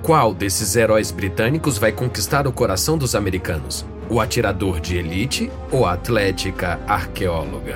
qual 0.07 0.33
desses 0.33 0.77
heróis 0.77 1.11
britânicos 1.11 1.79
vai 1.79 1.91
conquistar 1.91 2.47
o 2.47 2.53
coração 2.53 2.97
dos 2.97 3.17
americanos? 3.17 3.85
O 4.09 4.21
atirador 4.21 4.79
de 4.79 4.97
elite 4.97 5.51
ou 5.69 5.85
a 5.85 5.95
atlética 5.95 6.81
arqueóloga? 6.87 7.75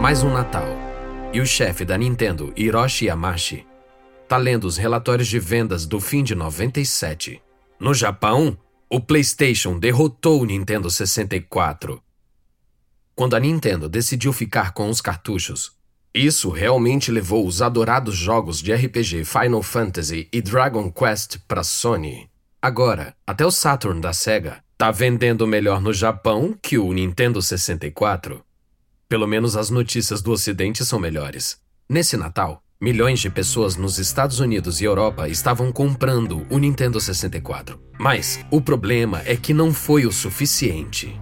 Mais 0.00 0.22
um 0.22 0.32
Natal. 0.32 0.64
E 1.34 1.40
o 1.42 1.44
chefe 1.44 1.84
da 1.84 1.98
Nintendo, 1.98 2.50
Hiroshi 2.56 3.08
Yamashi, 3.08 3.66
tá 4.26 4.38
lendo 4.38 4.64
os 4.64 4.78
relatórios 4.78 5.28
de 5.28 5.38
vendas 5.38 5.84
do 5.84 6.00
fim 6.00 6.24
de 6.24 6.34
97. 6.34 7.42
No 7.78 7.92
Japão, 7.92 8.56
o 8.94 9.00
PlayStation 9.00 9.78
derrotou 9.78 10.42
o 10.42 10.44
Nintendo 10.44 10.90
64. 10.90 11.98
Quando 13.14 13.34
a 13.34 13.40
Nintendo 13.40 13.88
decidiu 13.88 14.34
ficar 14.34 14.74
com 14.74 14.90
os 14.90 15.00
cartuchos, 15.00 15.72
isso 16.12 16.50
realmente 16.50 17.10
levou 17.10 17.46
os 17.46 17.62
adorados 17.62 18.14
jogos 18.14 18.60
de 18.60 18.70
RPG 18.70 19.24
Final 19.24 19.62
Fantasy 19.62 20.28
e 20.30 20.42
Dragon 20.42 20.92
Quest 20.92 21.38
para 21.48 21.64
Sony. 21.64 22.28
Agora, 22.60 23.16
até 23.26 23.46
o 23.46 23.50
Saturn 23.50 23.98
da 23.98 24.12
Sega 24.12 24.62
tá 24.76 24.90
vendendo 24.90 25.46
melhor 25.46 25.80
no 25.80 25.94
Japão 25.94 26.54
que 26.60 26.76
o 26.76 26.92
Nintendo 26.92 27.40
64. 27.40 28.44
Pelo 29.08 29.26
menos 29.26 29.56
as 29.56 29.70
notícias 29.70 30.20
do 30.20 30.32
Ocidente 30.32 30.84
são 30.84 30.98
melhores. 30.98 31.58
Nesse 31.88 32.18
Natal, 32.18 32.62
Milhões 32.82 33.20
de 33.20 33.30
pessoas 33.30 33.76
nos 33.76 33.98
Estados 33.98 34.40
Unidos 34.40 34.80
e 34.80 34.84
Europa 34.84 35.28
estavam 35.28 35.72
comprando 35.72 36.46
o 36.50 36.58
Nintendo 36.58 37.00
64. 37.00 37.80
Mas 37.98 38.44
o 38.50 38.60
problema 38.60 39.22
é 39.24 39.36
que 39.36 39.54
não 39.54 39.72
foi 39.72 40.04
o 40.04 40.12
suficiente. 40.12 41.18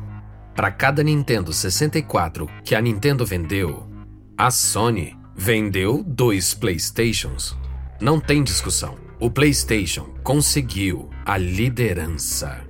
Para 0.57 0.73
cada 0.73 1.03
Nintendo 1.05 1.53
64 1.53 2.49
que 2.65 2.75
a 2.75 2.81
Nintendo 2.81 3.25
vendeu, 3.25 3.87
a 4.37 4.51
Sony 4.51 5.21
Vendeu 5.43 6.05
dois 6.07 6.53
PlayStations. 6.53 7.57
Não 7.99 8.21
tem 8.21 8.43
discussão. 8.43 8.99
O 9.19 9.31
PlayStation 9.31 10.15
conseguiu 10.23 11.09
a 11.25 11.39
liderança. 11.39 12.61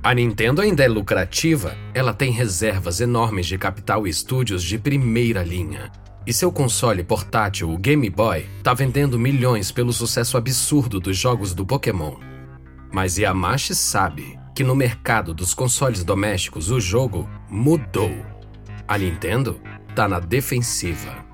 A 0.00 0.14
Nintendo 0.14 0.60
ainda 0.60 0.84
é 0.84 0.86
lucrativa, 0.86 1.76
ela 1.92 2.14
tem 2.14 2.30
reservas 2.30 3.00
enormes 3.00 3.46
de 3.46 3.58
capital 3.58 4.06
e 4.06 4.10
estúdios 4.10 4.62
de 4.62 4.78
primeira 4.78 5.42
linha. 5.42 5.90
E 6.24 6.32
seu 6.32 6.52
console 6.52 7.02
portátil, 7.02 7.70
o 7.72 7.76
Game 7.76 8.08
Boy, 8.08 8.46
tá 8.62 8.72
vendendo 8.72 9.18
milhões 9.18 9.72
pelo 9.72 9.92
sucesso 9.92 10.36
absurdo 10.36 11.00
dos 11.00 11.16
jogos 11.16 11.52
do 11.52 11.66
Pokémon. 11.66 12.14
Mas 12.92 13.18
Yamashi 13.18 13.74
sabe 13.74 14.38
que 14.54 14.62
no 14.62 14.76
mercado 14.76 15.34
dos 15.34 15.52
consoles 15.52 16.04
domésticos 16.04 16.70
o 16.70 16.78
jogo 16.78 17.28
mudou. 17.50 18.14
A 18.86 18.96
Nintendo 18.98 19.60
tá 19.96 20.06
na 20.06 20.20
defensiva. 20.20 21.24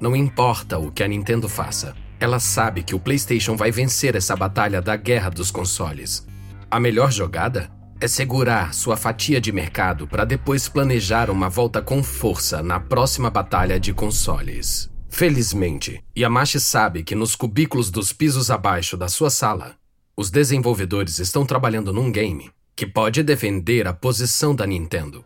Não 0.00 0.14
importa 0.14 0.78
o 0.78 0.92
que 0.92 1.02
a 1.02 1.08
Nintendo 1.08 1.48
faça, 1.48 1.96
ela 2.20 2.38
sabe 2.38 2.84
que 2.84 2.94
o 2.94 3.00
PlayStation 3.00 3.56
vai 3.56 3.72
vencer 3.72 4.14
essa 4.14 4.36
batalha 4.36 4.80
da 4.80 4.94
guerra 4.94 5.30
dos 5.30 5.50
consoles. 5.50 6.24
A 6.70 6.78
melhor 6.78 7.10
jogada 7.10 7.68
é 8.00 8.06
segurar 8.06 8.72
sua 8.72 8.96
fatia 8.96 9.40
de 9.40 9.50
mercado 9.50 10.06
para 10.06 10.24
depois 10.24 10.68
planejar 10.68 11.30
uma 11.30 11.48
volta 11.48 11.82
com 11.82 12.02
força 12.02 12.62
na 12.62 12.78
próxima 12.78 13.30
batalha 13.30 13.78
de 13.80 13.92
consoles. 13.92 14.90
Felizmente, 15.08 16.02
Yamashi 16.16 16.60
sabe 16.60 17.02
que 17.02 17.14
nos 17.14 17.34
cubículos 17.34 17.90
dos 17.90 18.12
pisos 18.12 18.50
abaixo 18.50 18.96
da 18.96 19.08
sua 19.08 19.30
sala, 19.30 19.74
os 20.16 20.30
desenvolvedores 20.30 21.18
estão 21.18 21.44
trabalhando 21.44 21.92
num 21.92 22.10
game 22.12 22.50
que 22.76 22.86
pode 22.86 23.24
defender 23.24 23.88
a 23.88 23.92
posição 23.92 24.54
da 24.54 24.64
Nintendo. 24.64 25.24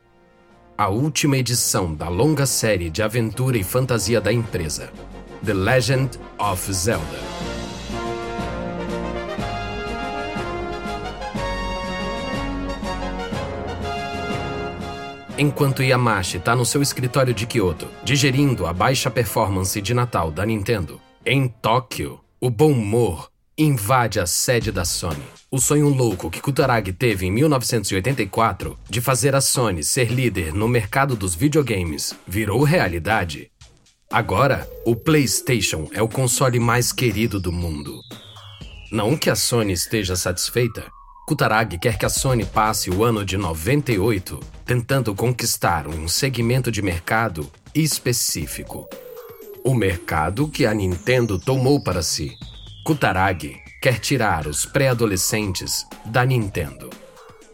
A 0.78 0.88
última 0.88 1.36
edição 1.36 1.94
da 1.94 2.08
longa 2.08 2.46
série 2.46 2.88
de 2.88 3.02
aventura 3.02 3.58
e 3.58 3.62
fantasia 3.62 4.22
da 4.22 4.32
empresa, 4.32 4.90
The 5.44 5.52
Legend 5.52 6.18
of 6.38 6.72
Zelda. 6.72 7.51
Enquanto 15.38 15.82
Yamashi 15.82 16.36
está 16.36 16.54
no 16.54 16.64
seu 16.64 16.82
escritório 16.82 17.32
de 17.32 17.46
Kyoto, 17.46 17.88
digerindo 18.04 18.66
a 18.66 18.72
baixa 18.72 19.10
performance 19.10 19.80
de 19.80 19.94
Natal 19.94 20.30
da 20.30 20.44
Nintendo, 20.44 21.00
em 21.24 21.48
Tóquio, 21.48 22.20
o 22.38 22.50
bom 22.50 22.72
humor 22.72 23.30
invade 23.56 24.20
a 24.20 24.26
sede 24.26 24.70
da 24.70 24.84
Sony. 24.84 25.22
O 25.50 25.58
sonho 25.58 25.88
louco 25.88 26.30
que 26.30 26.40
Kutaragi 26.40 26.92
teve 26.92 27.26
em 27.26 27.30
1984 27.30 28.78
de 28.88 29.00
fazer 29.00 29.34
a 29.34 29.40
Sony 29.40 29.82
ser 29.82 30.10
líder 30.10 30.52
no 30.52 30.68
mercado 30.68 31.16
dos 31.16 31.34
videogames 31.34 32.14
virou 32.26 32.62
realidade. 32.62 33.50
Agora, 34.10 34.68
o 34.84 34.94
PlayStation 34.94 35.88
é 35.92 36.02
o 36.02 36.08
console 36.08 36.58
mais 36.58 36.92
querido 36.92 37.40
do 37.40 37.50
mundo. 37.50 38.00
Não 38.90 39.16
que 39.16 39.30
a 39.30 39.36
Sony 39.36 39.72
esteja 39.72 40.14
satisfeita, 40.14 40.90
Kutaragi 41.24 41.78
quer 41.78 41.96
que 41.96 42.04
a 42.04 42.08
Sony 42.08 42.44
passe 42.44 42.90
o 42.90 43.04
ano 43.04 43.24
de 43.24 43.36
98 43.36 44.40
tentando 44.66 45.14
conquistar 45.14 45.86
um 45.86 46.08
segmento 46.08 46.70
de 46.70 46.82
mercado 46.82 47.48
específico. 47.72 48.88
O 49.64 49.72
mercado 49.72 50.48
que 50.48 50.66
a 50.66 50.74
Nintendo 50.74 51.38
tomou 51.38 51.80
para 51.80 52.02
si. 52.02 52.32
Kutaragi 52.84 53.54
quer 53.80 54.00
tirar 54.00 54.48
os 54.48 54.66
pré-adolescentes 54.66 55.86
da 56.04 56.24
Nintendo. 56.24 56.90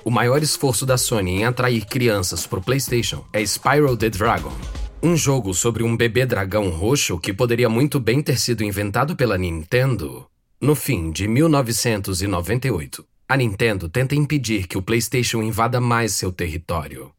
O 0.03 0.11
maior 0.11 0.43
esforço 0.43 0.87
da 0.87 0.97
Sony 0.97 1.33
em 1.33 1.45
atrair 1.45 1.85
crianças 1.85 2.47
para 2.47 2.61
o 2.61 2.63
PlayStation 2.63 3.23
é 3.35 3.45
Spiral 3.45 3.99
the 3.99 4.09
Dragon, 4.09 4.57
um 5.03 5.15
jogo 5.15 5.53
sobre 5.53 5.83
um 5.83 5.95
bebê 5.95 6.25
dragão 6.25 6.71
roxo 6.71 7.19
que 7.19 7.35
poderia 7.35 7.69
muito 7.69 8.01
bem 8.01 8.23
ter 8.23 8.41
sido 8.41 8.65
inventado 8.65 9.15
pela 9.15 9.37
Nintendo 9.37 10.26
no 10.59 10.75
fim 10.75 11.13
de 11.13 11.28
1998 11.28 13.04
a 13.30 13.36
Nintendo 13.36 13.91
tenta 13.91 14.14
impedir 14.14 14.67
que 14.67 14.78
o 14.78 14.82
PlayStation 14.82 15.43
invada 15.43 15.78
mais 15.82 16.14
seu 16.14 16.32
território. 16.32 17.12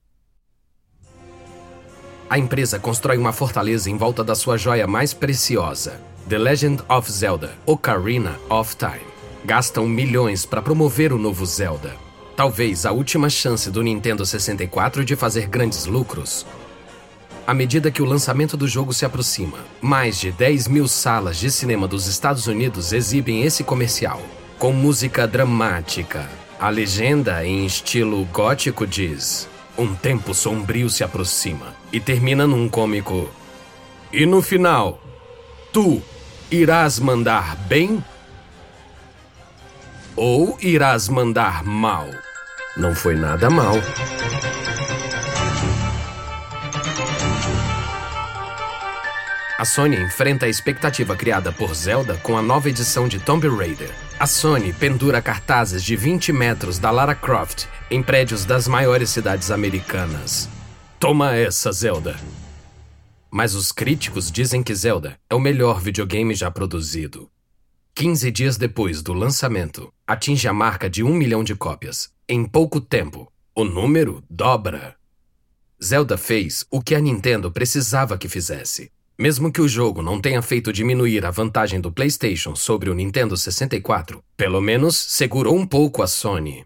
A 2.28 2.40
empresa 2.40 2.80
constrói 2.80 3.16
uma 3.18 3.32
fortaleza 3.32 3.92
em 3.92 3.98
volta 3.98 4.24
da 4.24 4.34
sua 4.34 4.58
joia 4.58 4.88
mais 4.88 5.14
preciosa, 5.14 6.02
The 6.28 6.40
Legend 6.40 6.82
of 6.90 7.12
Zelda 7.12 7.56
Ocarina 7.64 8.40
of 8.50 8.76
Time. 8.76 9.08
Gastam 9.46 9.88
milhões 9.88 10.48
para 10.48 10.64
promover 10.64 11.14
o 11.14 11.20
novo 11.20 11.46
Zelda. 11.46 11.96
Talvez 12.36 12.88
a 12.88 12.92
última 12.92 13.30
chance 13.30 13.70
do 13.70 13.84
Nintendo 13.84 14.26
64 14.26 15.06
de 15.06 15.16
fazer 15.16 15.48
grandes 15.48 15.86
lucros. 15.86 16.44
À 17.46 17.54
medida 17.54 17.92
que 17.92 18.02
o 18.02 18.06
lançamento 18.06 18.58
do 18.58 18.68
jogo 18.68 18.94
se 18.94 19.06
aproxima, 19.06 19.60
mais 19.80 20.20
de 20.20 20.32
10 20.32 20.68
mil 20.70 20.88
salas 20.88 21.38
de 21.38 21.52
cinema 21.52 21.88
dos 21.88 22.08
Estados 22.08 22.48
Unidos 22.48 22.94
exibem 22.94 23.44
esse 23.44 23.64
comercial 23.64 24.20
com 24.60 24.74
música 24.74 25.26
dramática. 25.26 26.30
A 26.60 26.70
legenda, 26.70 27.46
em 27.46 27.66
estilo 27.66 28.26
gótico, 28.26 28.86
diz: 28.86 29.48
Um 29.78 29.96
tempo 29.96 30.34
sombrio 30.34 30.90
se 30.90 31.02
aproxima 31.02 31.74
e 31.94 32.00
termina 32.00 32.46
num 32.46 32.68
cômico. 32.68 33.30
E 34.12 34.26
no 34.26 34.42
final, 34.42 35.02
tu 35.72 36.02
irás 36.52 37.00
mandar 37.00 37.56
bem? 37.68 38.04
Ou 40.18 40.58
irás 40.62 41.08
mandar 41.08 41.64
mal? 41.64 42.10
Não 42.76 42.94
foi 42.94 43.16
nada 43.16 43.50
mal. 43.50 43.76
A 49.60 49.66
Sony 49.66 49.98
enfrenta 49.98 50.46
a 50.46 50.50
expectativa 50.50 51.18
criada 51.18 51.52
por 51.52 51.76
Zelda 51.76 52.16
com 52.24 52.38
a 52.38 52.42
nova 52.42 52.70
edição 52.70 53.10
de 53.10 53.20
Tomb 53.20 53.46
Raider. 53.50 53.94
A 54.18 54.26
Sony 54.26 54.72
pendura 54.72 55.22
cartazes 55.22 55.84
de 55.84 55.98
20 55.98 56.32
metros 56.32 56.80
da 56.80 56.90
Lara 56.90 57.14
Croft 57.14 57.66
em 57.92 58.02
prédios 58.02 58.46
das 58.46 58.70
maiores 58.70 59.10
cidades 59.10 59.52
americanas. 59.52 60.48
Toma 60.98 61.36
essa, 61.36 61.74
Zelda! 61.74 62.16
Mas 63.30 63.54
os 63.54 63.74
críticos 63.74 64.32
dizem 64.32 64.64
que 64.64 64.74
Zelda 64.74 65.20
é 65.30 65.36
o 65.36 65.42
melhor 65.42 65.82
videogame 65.82 66.34
já 66.34 66.50
produzido. 66.50 67.30
15 67.96 68.32
dias 68.32 68.56
depois 68.56 69.02
do 69.02 69.12
lançamento, 69.12 69.94
atinge 70.08 70.48
a 70.48 70.54
marca 70.54 70.90
de 70.90 71.04
um 71.04 71.14
milhão 71.14 71.44
de 71.44 71.54
cópias. 71.54 72.10
Em 72.30 72.46
pouco 72.46 72.80
tempo, 72.80 73.30
o 73.54 73.66
número 73.66 74.24
dobra. 74.30 74.96
Zelda 75.84 76.18
fez 76.18 76.66
o 76.72 76.82
que 76.82 76.96
a 76.96 77.02
Nintendo 77.02 77.52
precisava 77.52 78.18
que 78.18 78.30
fizesse 78.30 78.90
mesmo 79.20 79.52
que 79.52 79.60
o 79.60 79.68
jogo 79.68 80.02
não 80.02 80.22
tenha 80.22 80.42
feito 80.42 80.72
diminuir 80.72 81.26
a 81.26 81.30
vantagem 81.30 81.82
do 81.82 81.92
PlayStation 81.92 82.56
sobre 82.56 82.90
o 82.90 82.96
Nintendo 82.96 83.36
64, 83.36 84.24
pelo 84.38 84.62
menos 84.62 84.96
segurou 84.96 85.58
um 85.58 85.68
pouco 85.68 86.02
a 86.02 86.08
Sony. 86.08 86.66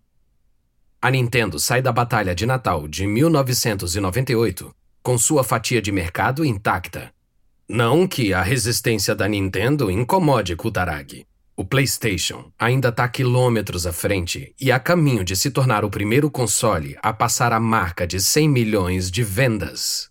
A 1.01 1.09
Nintendo 1.09 1.59
sai 1.59 1.81
da 1.81 1.91
batalha 1.91 2.35
de 2.35 2.45
Natal 2.45 2.87
de 2.87 3.07
1998 3.07 4.71
com 5.01 5.17
sua 5.17 5.43
fatia 5.43 5.81
de 5.81 5.91
mercado 5.91 6.45
intacta. 6.45 7.11
Não 7.67 8.07
que 8.07 8.35
a 8.35 8.43
resistência 8.43 9.15
da 9.15 9.27
Nintendo 9.27 9.89
incomode 9.89 10.55
Kutaragi. 10.55 11.25
O 11.57 11.65
PlayStation 11.65 12.51
ainda 12.57 12.89
está 12.89 13.07
quilômetros 13.09 13.87
à 13.87 13.91
frente 13.91 14.53
e 14.61 14.71
a 14.71 14.79
caminho 14.79 15.23
de 15.23 15.35
se 15.35 15.49
tornar 15.49 15.83
o 15.83 15.89
primeiro 15.89 16.29
console 16.29 16.95
a 17.01 17.11
passar 17.11 17.51
a 17.51 17.59
marca 17.59 18.05
de 18.05 18.21
100 18.21 18.47
milhões 18.47 19.09
de 19.09 19.23
vendas. 19.23 20.09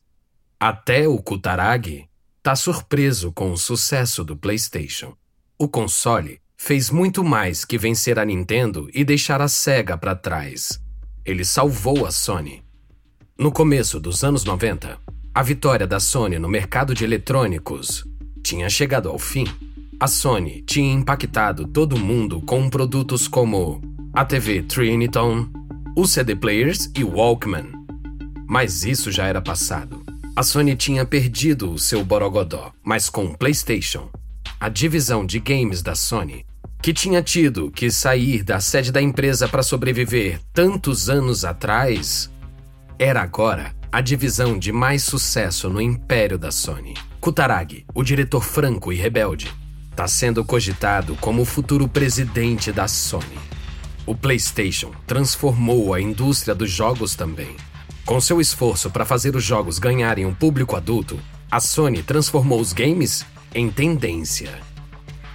Até 0.58 1.06
o 1.08 1.18
Kutaragi 1.18 2.08
está 2.42 2.56
surpreso 2.56 3.30
com 3.30 3.52
o 3.52 3.56
sucesso 3.56 4.24
do 4.24 4.36
PlayStation. 4.36 5.14
O 5.56 5.68
console 5.68 6.40
fez 6.56 6.90
muito 6.90 7.22
mais 7.22 7.64
que 7.64 7.78
vencer 7.78 8.18
a 8.18 8.24
Nintendo 8.24 8.90
e 8.92 9.04
deixar 9.04 9.40
a 9.40 9.46
Sega 9.46 9.96
para 9.96 10.16
trás. 10.16 10.80
Ele 11.24 11.44
salvou 11.44 12.04
a 12.04 12.10
Sony. 12.10 12.60
No 13.38 13.52
começo 13.52 14.00
dos 14.00 14.24
anos 14.24 14.42
90, 14.42 14.98
a 15.32 15.42
vitória 15.44 15.86
da 15.86 16.00
Sony 16.00 16.36
no 16.40 16.48
mercado 16.48 16.96
de 16.96 17.04
eletrônicos 17.04 18.04
tinha 18.42 18.68
chegado 18.68 19.08
ao 19.08 19.20
fim. 19.20 19.46
A 20.00 20.08
Sony 20.08 20.62
tinha 20.62 20.92
impactado 20.92 21.68
todo 21.68 21.96
mundo 21.96 22.40
com 22.40 22.68
produtos 22.68 23.28
como 23.28 23.80
a 24.12 24.24
TV 24.24 24.64
Triniton, 24.64 25.48
os 25.96 26.10
CD 26.10 26.34
players 26.34 26.90
e 26.96 27.04
Walkman. 27.04 27.70
Mas 28.48 28.82
isso 28.82 29.12
já 29.12 29.26
era 29.26 29.40
passado. 29.40 30.01
A 30.34 30.42
Sony 30.42 30.74
tinha 30.74 31.04
perdido 31.04 31.70
o 31.70 31.78
seu 31.78 32.02
borogodó, 32.02 32.72
mas 32.82 33.10
com 33.10 33.26
o 33.26 33.36
PlayStation, 33.36 34.08
a 34.58 34.70
divisão 34.70 35.26
de 35.26 35.38
games 35.38 35.82
da 35.82 35.94
Sony, 35.94 36.46
que 36.82 36.94
tinha 36.94 37.22
tido 37.22 37.70
que 37.70 37.90
sair 37.90 38.42
da 38.42 38.58
sede 38.58 38.90
da 38.90 39.02
empresa 39.02 39.46
para 39.46 39.62
sobreviver 39.62 40.40
tantos 40.54 41.10
anos 41.10 41.44
atrás, 41.44 42.30
era 42.98 43.20
agora 43.20 43.74
a 43.92 44.00
divisão 44.00 44.58
de 44.58 44.72
mais 44.72 45.04
sucesso 45.04 45.68
no 45.68 45.82
império 45.82 46.38
da 46.38 46.50
Sony. 46.50 46.94
Kutaragi, 47.20 47.84
o 47.94 48.02
diretor 48.02 48.42
franco 48.42 48.90
e 48.90 48.96
rebelde, 48.96 49.52
está 49.90 50.08
sendo 50.08 50.42
cogitado 50.42 51.14
como 51.16 51.42
o 51.42 51.44
futuro 51.44 51.86
presidente 51.86 52.72
da 52.72 52.88
Sony. 52.88 53.38
O 54.06 54.14
PlayStation 54.14 54.92
transformou 55.06 55.92
a 55.92 56.00
indústria 56.00 56.54
dos 56.54 56.70
jogos 56.70 57.14
também. 57.14 57.54
Com 58.04 58.20
seu 58.20 58.40
esforço 58.40 58.90
para 58.90 59.04
fazer 59.04 59.36
os 59.36 59.44
jogos 59.44 59.78
ganharem 59.78 60.26
um 60.26 60.34
público 60.34 60.74
adulto, 60.74 61.18
A 61.50 61.60
Sony 61.60 62.02
transformou 62.02 62.60
os 62.60 62.72
games 62.72 63.24
em 63.54 63.70
tendência. 63.70 64.50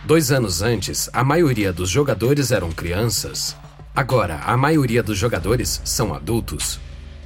Dois 0.05 0.31
anos 0.31 0.61
antes, 0.61 1.09
a 1.13 1.23
maioria 1.23 1.71
dos 1.71 1.89
jogadores 1.89 2.51
eram 2.51 2.71
crianças. 2.71 3.55
Agora, 3.95 4.41
a 4.45 4.57
maioria 4.57 5.01
dos 5.01 5.17
jogadores 5.17 5.81
são 5.85 6.13
adultos. 6.13 6.79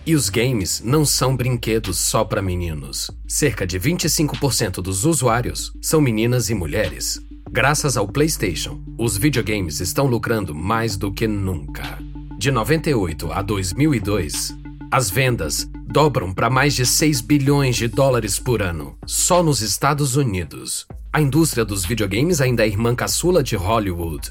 E 0.05 0.15
os 0.15 0.29
games 0.29 0.81
não 0.83 1.05
são 1.05 1.35
brinquedos 1.35 1.97
só 1.97 2.23
para 2.23 2.41
meninos. 2.41 3.09
Cerca 3.27 3.65
de 3.65 3.79
25% 3.79 4.81
dos 4.81 5.05
usuários 5.05 5.71
são 5.81 6.01
meninas 6.01 6.49
e 6.49 6.55
mulheres. 6.55 7.19
Graças 7.51 7.97
ao 7.97 8.07
PlayStation, 8.07 8.81
os 8.97 9.17
videogames 9.17 9.79
estão 9.79 10.05
lucrando 10.05 10.53
mais 10.53 10.95
do 10.95 11.11
que 11.11 11.27
nunca. 11.27 11.99
De 12.37 12.49
98 12.49 13.31
a 13.31 13.41
2002, 13.41 14.60
as 14.91 15.09
vendas 15.09 15.69
dobram 15.87 16.33
para 16.33 16.49
mais 16.49 16.75
de 16.75 16.85
6 16.85 17.21
bilhões 17.21 17.77
de 17.77 17.87
dólares 17.87 18.37
por 18.37 18.61
ano, 18.61 18.97
só 19.07 19.41
nos 19.41 19.61
Estados 19.61 20.17
Unidos. 20.17 20.85
A 21.13 21.21
indústria 21.21 21.63
dos 21.63 21.85
videogames 21.85 22.41
ainda 22.41 22.65
é 22.65 22.67
irmã 22.67 22.93
caçula 22.93 23.41
de 23.41 23.55
Hollywood, 23.55 24.29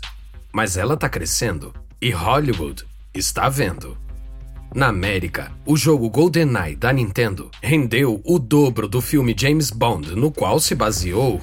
mas 0.53 0.77
ela 0.77 0.95
está 0.95 1.09
crescendo 1.09 1.73
e 2.01 2.11
Hollywood 2.11 2.85
está 3.15 3.49
vendo. 3.49 3.97
Na 4.75 4.89
América, 4.89 5.51
o 5.65 5.79
jogo 5.79 6.11
GoldenEye 6.11 6.77
da 6.77 6.93
Nintendo 6.93 7.51
rendeu 7.63 8.21
o 8.23 8.39
dobro 8.39 8.87
do 8.87 9.01
filme 9.01 9.35
James 9.37 9.71
Bond, 9.71 10.15
no 10.15 10.31
qual 10.31 10.61
se 10.61 10.75
baseou. 10.75 11.41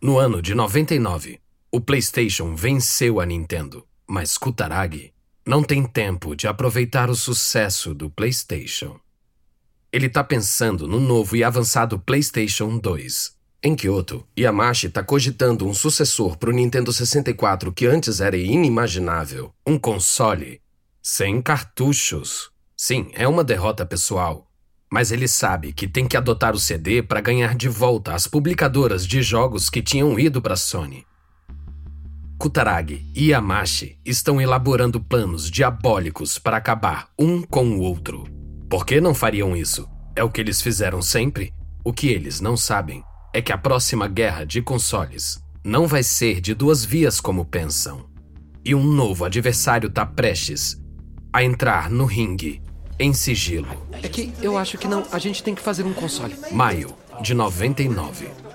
No 0.00 0.18
ano 0.18 0.40
de 0.40 0.54
99, 0.54 1.40
o 1.70 1.80
PlayStation 1.80 2.54
venceu 2.54 3.20
a 3.20 3.26
Nintendo, 3.26 3.84
mas 4.08 4.38
Kutaragi 4.38 5.15
não 5.46 5.62
tem 5.62 5.84
tempo 5.84 6.34
de 6.34 6.48
aproveitar 6.48 7.08
o 7.08 7.14
sucesso 7.14 7.94
do 7.94 8.10
PlayStation. 8.10 8.98
Ele 9.92 10.06
está 10.06 10.24
pensando 10.24 10.88
no 10.88 10.98
novo 10.98 11.36
e 11.36 11.44
avançado 11.44 12.00
PlayStation 12.00 12.76
2. 12.76 13.36
Em 13.62 13.76
Kyoto, 13.76 14.26
Yamashi 14.36 14.88
está 14.88 15.04
cogitando 15.04 15.66
um 15.66 15.72
sucessor 15.72 16.36
para 16.36 16.50
o 16.50 16.52
Nintendo 16.52 16.92
64 16.92 17.72
que 17.72 17.86
antes 17.86 18.20
era 18.20 18.36
inimaginável, 18.36 19.54
um 19.64 19.78
console 19.78 20.60
sem 21.00 21.40
cartuchos. 21.40 22.50
Sim, 22.76 23.08
é 23.14 23.28
uma 23.28 23.44
derrota 23.44 23.86
pessoal. 23.86 24.50
Mas 24.90 25.12
ele 25.12 25.28
sabe 25.28 25.72
que 25.72 25.86
tem 25.86 26.08
que 26.08 26.16
adotar 26.16 26.54
o 26.54 26.58
CD 26.58 27.02
para 27.02 27.20
ganhar 27.20 27.54
de 27.54 27.68
volta 27.68 28.14
as 28.14 28.26
publicadoras 28.26 29.06
de 29.06 29.22
jogos 29.22 29.70
que 29.70 29.80
tinham 29.80 30.18
ido 30.18 30.42
para 30.42 30.54
a 30.54 30.56
Sony. 30.56 31.05
Kutaragi 32.38 33.06
e 33.14 33.30
Yamashi 33.30 33.98
estão 34.04 34.40
elaborando 34.40 35.00
planos 35.00 35.50
diabólicos 35.50 36.38
para 36.38 36.58
acabar 36.58 37.08
um 37.18 37.40
com 37.40 37.66
o 37.70 37.80
outro. 37.80 38.24
Por 38.68 38.84
que 38.84 39.00
não 39.00 39.14
fariam 39.14 39.56
isso? 39.56 39.88
É 40.14 40.22
o 40.22 40.30
que 40.30 40.42
eles 40.42 40.60
fizeram 40.60 41.00
sempre? 41.00 41.52
O 41.82 41.92
que 41.92 42.08
eles 42.08 42.40
não 42.40 42.54
sabem 42.56 43.02
é 43.32 43.40
que 43.40 43.52
a 43.52 43.58
próxima 43.58 44.06
guerra 44.06 44.44
de 44.44 44.60
consoles 44.60 45.42
não 45.64 45.86
vai 45.86 46.02
ser 46.02 46.40
de 46.40 46.54
duas 46.54 46.84
vias 46.84 47.20
como 47.20 47.44
pensam. 47.44 48.06
E 48.62 48.74
um 48.74 48.84
novo 48.84 49.24
adversário 49.24 49.88
está 49.88 50.04
prestes 50.04 50.76
a 51.32 51.42
entrar 51.42 51.90
no 51.90 52.04
ringue 52.04 52.62
em 52.98 53.14
sigilo. 53.14 53.86
É 53.92 54.08
que 54.08 54.32
eu 54.42 54.58
acho 54.58 54.76
que 54.76 54.86
não. 54.86 55.04
A 55.10 55.18
gente 55.18 55.42
tem 55.42 55.54
que 55.54 55.62
fazer 55.62 55.84
um 55.84 55.92
console. 55.94 56.34
Maio 56.52 56.94
de 57.22 57.32
99. 57.32 58.45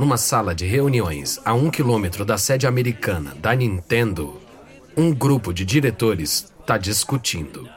Numa 0.00 0.16
sala 0.16 0.54
de 0.54 0.64
reuniões 0.64 1.38
a 1.44 1.52
um 1.52 1.70
quilômetro 1.70 2.24
da 2.24 2.38
sede 2.38 2.66
americana 2.66 3.34
da 3.34 3.54
Nintendo, 3.54 4.40
um 4.96 5.12
grupo 5.12 5.52
de 5.52 5.62
diretores 5.62 6.50
está 6.58 6.78
discutindo. 6.78 7.68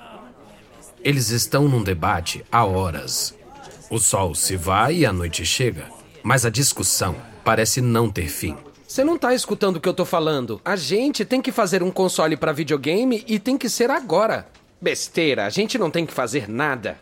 Eles 1.04 1.32
estão 1.32 1.68
num 1.68 1.84
debate 1.84 2.42
há 2.50 2.64
horas. 2.64 3.36
O 3.90 4.00
sol 4.00 4.34
se 4.34 4.56
vai 4.56 5.00
e 5.00 5.06
a 5.06 5.12
noite 5.12 5.46
chega, 5.46 5.88
mas 6.24 6.46
a 6.46 6.50
discussão 6.50 7.14
parece 7.44 7.82
não 7.82 8.10
ter 8.10 8.30
fim. 8.30 8.56
Você 8.88 9.04
não 9.04 9.18
tá 9.18 9.36
escutando 9.36 9.76
o 9.76 9.82
que 9.82 9.90
eu 9.90 9.94
tô 9.94 10.06
falando. 10.06 10.62
A 10.64 10.78
gente 10.78 11.26
tem 11.26 11.42
que 11.42 11.52
fazer 11.52 11.84
um 11.84 11.92
console 11.92 12.38
para 12.38 12.54
videogame 12.54 13.22
e 13.28 13.38
tem 13.38 13.58
que 13.58 13.68
ser 13.68 13.92
agora. 13.92 14.48
Besteira, 14.82 15.46
a 15.46 15.50
gente 15.50 15.78
não 15.78 15.92
tem 15.92 16.06
que 16.06 16.14
fazer 16.14 16.50
nada. 16.50 16.98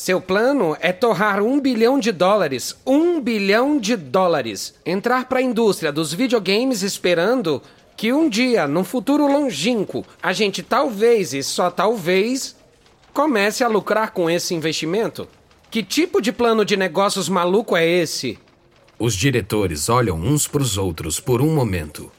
Seu 0.00 0.18
plano 0.18 0.74
é 0.80 0.92
torrar 0.94 1.42
um 1.42 1.60
bilhão 1.60 1.98
de 1.98 2.10
dólares. 2.10 2.74
Um 2.86 3.20
bilhão 3.20 3.78
de 3.78 3.96
dólares. 3.96 4.72
Entrar 4.86 5.26
para 5.28 5.40
a 5.40 5.42
indústria 5.42 5.92
dos 5.92 6.14
videogames 6.14 6.80
esperando 6.80 7.60
que 7.98 8.10
um 8.10 8.26
dia, 8.26 8.66
num 8.66 8.82
futuro 8.82 9.26
longínquo, 9.26 10.02
a 10.22 10.32
gente 10.32 10.62
talvez 10.62 11.34
e 11.34 11.42
só 11.42 11.70
talvez 11.70 12.56
comece 13.12 13.62
a 13.62 13.68
lucrar 13.68 14.12
com 14.12 14.30
esse 14.30 14.54
investimento? 14.54 15.28
Que 15.70 15.82
tipo 15.82 16.22
de 16.22 16.32
plano 16.32 16.64
de 16.64 16.78
negócios 16.78 17.28
maluco 17.28 17.76
é 17.76 17.86
esse? 17.86 18.38
Os 18.98 19.12
diretores 19.12 19.90
olham 19.90 20.16
uns 20.16 20.48
para 20.48 20.62
os 20.62 20.78
outros 20.78 21.20
por 21.20 21.42
um 21.42 21.54
momento. 21.54 22.10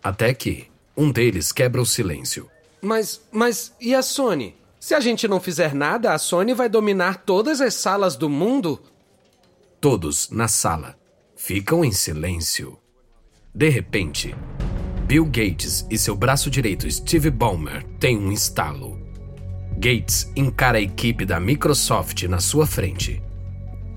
Até 0.00 0.32
que 0.32 0.68
um 0.96 1.10
deles 1.10 1.50
quebra 1.50 1.82
o 1.82 1.86
silêncio. 1.86 2.48
Mas, 2.80 3.20
mas 3.32 3.72
e 3.80 3.96
a 3.96 4.00
Sony? 4.00 4.54
Se 4.86 4.94
a 4.94 5.00
gente 5.00 5.26
não 5.26 5.40
fizer 5.40 5.74
nada, 5.74 6.14
a 6.14 6.16
Sony 6.16 6.54
vai 6.54 6.68
dominar 6.68 7.16
todas 7.24 7.60
as 7.60 7.74
salas 7.74 8.14
do 8.14 8.30
mundo? 8.30 8.80
Todos 9.80 10.30
na 10.30 10.46
sala 10.46 10.96
ficam 11.34 11.84
em 11.84 11.90
silêncio. 11.90 12.78
De 13.52 13.68
repente, 13.68 14.32
Bill 15.04 15.24
Gates 15.24 15.84
e 15.90 15.98
seu 15.98 16.14
braço 16.14 16.48
direito 16.48 16.88
Steve 16.88 17.30
Ballmer 17.32 17.82
têm 17.98 18.16
um 18.16 18.30
estalo. 18.30 18.96
Gates 19.72 20.30
encara 20.36 20.78
a 20.78 20.80
equipe 20.80 21.26
da 21.26 21.40
Microsoft 21.40 22.22
na 22.22 22.38
sua 22.38 22.64
frente 22.64 23.20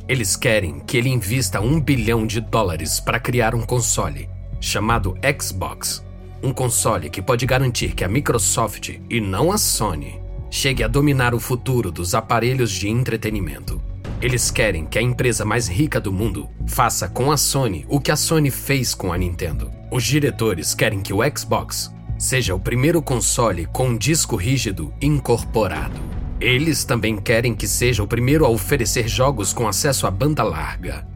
eles 0.08 0.36
querem 0.36 0.80
que 0.80 0.98
ele 0.98 1.10
invista 1.10 1.62
um 1.62 1.80
bilhão 1.80 2.26
de 2.26 2.42
dólares 2.42 3.00
para 3.00 3.20
criar 3.20 3.54
um 3.54 3.62
console 3.62 4.28
chamado 4.60 5.16
Xbox. 5.40 6.04
Um 6.42 6.52
console 6.52 7.12
que 7.12 7.22
pode 7.22 7.46
garantir 7.46 7.94
que 7.94 8.04
a 8.04 8.08
Microsoft 8.08 9.00
e 9.08 9.22
não 9.22 9.52
a 9.52 9.58
Sony 9.60 10.29
chegue 10.50 10.84
a 10.84 10.88
dominar 10.88 11.34
o 11.34 11.40
futuro 11.40 11.92
dos 11.92 12.16
aparelhos 12.16 12.72
de 12.72 12.90
entretenimento. 12.90 13.82
Eles 14.22 14.52
querem 14.52 14.86
que 14.86 15.00
a 15.00 15.02
empresa 15.02 15.46
mais 15.46 15.68
rica 15.68 16.00
do 16.00 16.12
mundo 16.12 16.50
faça 16.68 17.08
com 17.08 17.32
a 17.32 17.38
Sony 17.38 17.86
o 17.88 18.00
que 18.02 18.12
a 18.12 18.16
Sony 18.16 18.52
fez 18.52 18.94
com 18.94 19.14
a 19.14 19.18
Nintendo. 19.18 19.72
Os 19.92 20.04
diretores 20.04 20.76
querem 20.76 21.00
que 21.00 21.14
o 21.14 21.20
Xbox 21.38 21.90
seja 22.18 22.54
o 22.54 22.60
primeiro 22.60 23.02
console 23.02 23.66
com 23.68 23.90
um 23.90 23.98
disco 23.98 24.36
rígido 24.36 24.94
incorporado. 25.02 26.02
Eles 26.42 26.84
também 26.84 27.18
querem 27.18 27.56
que 27.56 27.68
seja 27.68 28.04
o 28.04 28.08
primeiro 28.08 28.46
a 28.46 28.50
oferecer 28.50 29.08
jogos 29.08 29.54
com 29.54 29.68
acesso 29.68 30.06
à 30.06 30.12
banda 30.12 30.44
larga. 30.44 31.08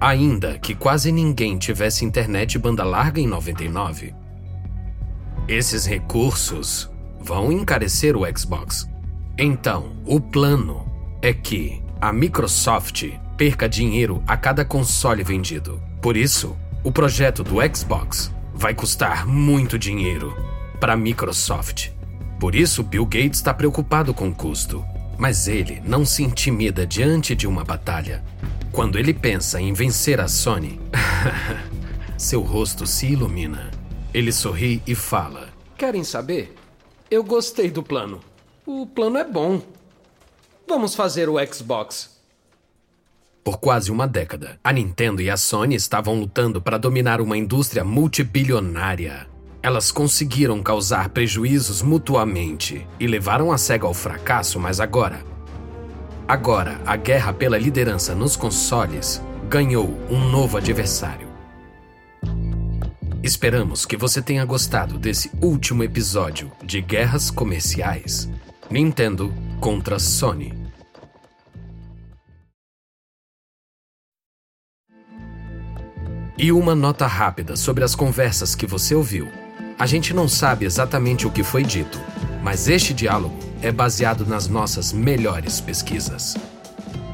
Ainda 0.00 0.58
que 0.58 0.74
quase 0.74 1.12
ninguém 1.12 1.58
tivesse 1.58 2.04
internet 2.04 2.58
banda 2.58 2.84
larga 2.84 3.20
em 3.20 3.26
99. 3.26 4.14
Esses 5.46 5.84
recursos 5.84 6.90
vão 7.28 7.52
encarecer 7.52 8.16
o 8.16 8.22
Xbox. 8.34 8.88
Então, 9.36 9.92
o 10.06 10.18
plano 10.18 10.90
é 11.20 11.30
que 11.34 11.82
a 12.00 12.10
Microsoft 12.10 13.04
perca 13.36 13.68
dinheiro 13.68 14.22
a 14.26 14.34
cada 14.34 14.64
console 14.64 15.22
vendido. 15.22 15.78
Por 16.00 16.16
isso, 16.16 16.56
o 16.82 16.90
projeto 16.90 17.44
do 17.44 17.56
Xbox 17.76 18.32
vai 18.54 18.72
custar 18.72 19.26
muito 19.26 19.78
dinheiro 19.78 20.34
para 20.80 20.94
a 20.94 20.96
Microsoft. 20.96 21.90
Por 22.40 22.54
isso, 22.54 22.82
Bill 22.82 23.04
Gates 23.04 23.40
está 23.40 23.52
preocupado 23.52 24.14
com 24.14 24.30
o 24.30 24.34
custo. 24.34 24.82
Mas 25.18 25.48
ele 25.48 25.82
não 25.84 26.06
se 26.06 26.22
intimida 26.22 26.86
diante 26.86 27.34
de 27.34 27.46
uma 27.46 27.62
batalha. 27.62 28.24
Quando 28.72 28.98
ele 28.98 29.12
pensa 29.12 29.60
em 29.60 29.74
vencer 29.74 30.18
a 30.18 30.28
Sony, 30.28 30.80
seu 32.16 32.40
rosto 32.40 32.86
se 32.86 33.08
ilumina. 33.08 33.70
Ele 34.14 34.32
sorri 34.32 34.80
e 34.86 34.94
fala: 34.94 35.48
Querem 35.76 36.04
saber? 36.04 36.54
Eu 37.10 37.24
gostei 37.24 37.70
do 37.70 37.82
plano. 37.82 38.20
O 38.66 38.86
plano 38.86 39.16
é 39.16 39.24
bom. 39.24 39.62
Vamos 40.68 40.94
fazer 40.94 41.26
o 41.26 41.36
Xbox. 41.46 42.18
Por 43.42 43.58
quase 43.58 43.90
uma 43.90 44.06
década, 44.06 44.60
a 44.62 44.70
Nintendo 44.70 45.22
e 45.22 45.30
a 45.30 45.36
Sony 45.38 45.74
estavam 45.74 46.20
lutando 46.20 46.60
para 46.60 46.76
dominar 46.76 47.22
uma 47.22 47.38
indústria 47.38 47.82
multibilionária. 47.82 49.26
Elas 49.62 49.90
conseguiram 49.90 50.62
causar 50.62 51.08
prejuízos 51.08 51.80
mutuamente 51.80 52.86
e 53.00 53.06
levaram 53.06 53.50
a 53.50 53.56
SEGA 53.56 53.86
ao 53.86 53.94
fracasso, 53.94 54.60
mas 54.60 54.78
agora. 54.78 55.24
Agora, 56.28 56.78
a 56.84 56.94
guerra 56.94 57.32
pela 57.32 57.56
liderança 57.56 58.14
nos 58.14 58.36
consoles 58.36 59.22
ganhou 59.48 59.98
um 60.10 60.28
novo 60.28 60.58
adversário. 60.58 61.27
Esperamos 63.28 63.84
que 63.84 63.94
você 63.94 64.22
tenha 64.22 64.42
gostado 64.42 64.98
desse 64.98 65.30
último 65.42 65.84
episódio 65.84 66.50
de 66.64 66.80
Guerras 66.80 67.30
Comerciais 67.30 68.26
Nintendo 68.70 69.34
contra 69.60 69.98
Sony. 69.98 70.54
E 76.38 76.50
uma 76.50 76.74
nota 76.74 77.06
rápida 77.06 77.54
sobre 77.54 77.84
as 77.84 77.94
conversas 77.94 78.54
que 78.54 78.66
você 78.66 78.94
ouviu. 78.94 79.28
A 79.78 79.84
gente 79.84 80.14
não 80.14 80.26
sabe 80.26 80.64
exatamente 80.64 81.26
o 81.26 81.30
que 81.30 81.42
foi 81.44 81.64
dito, 81.64 82.00
mas 82.42 82.66
este 82.66 82.94
diálogo 82.94 83.36
é 83.60 83.70
baseado 83.70 84.24
nas 84.24 84.48
nossas 84.48 84.90
melhores 84.90 85.60
pesquisas. 85.60 86.34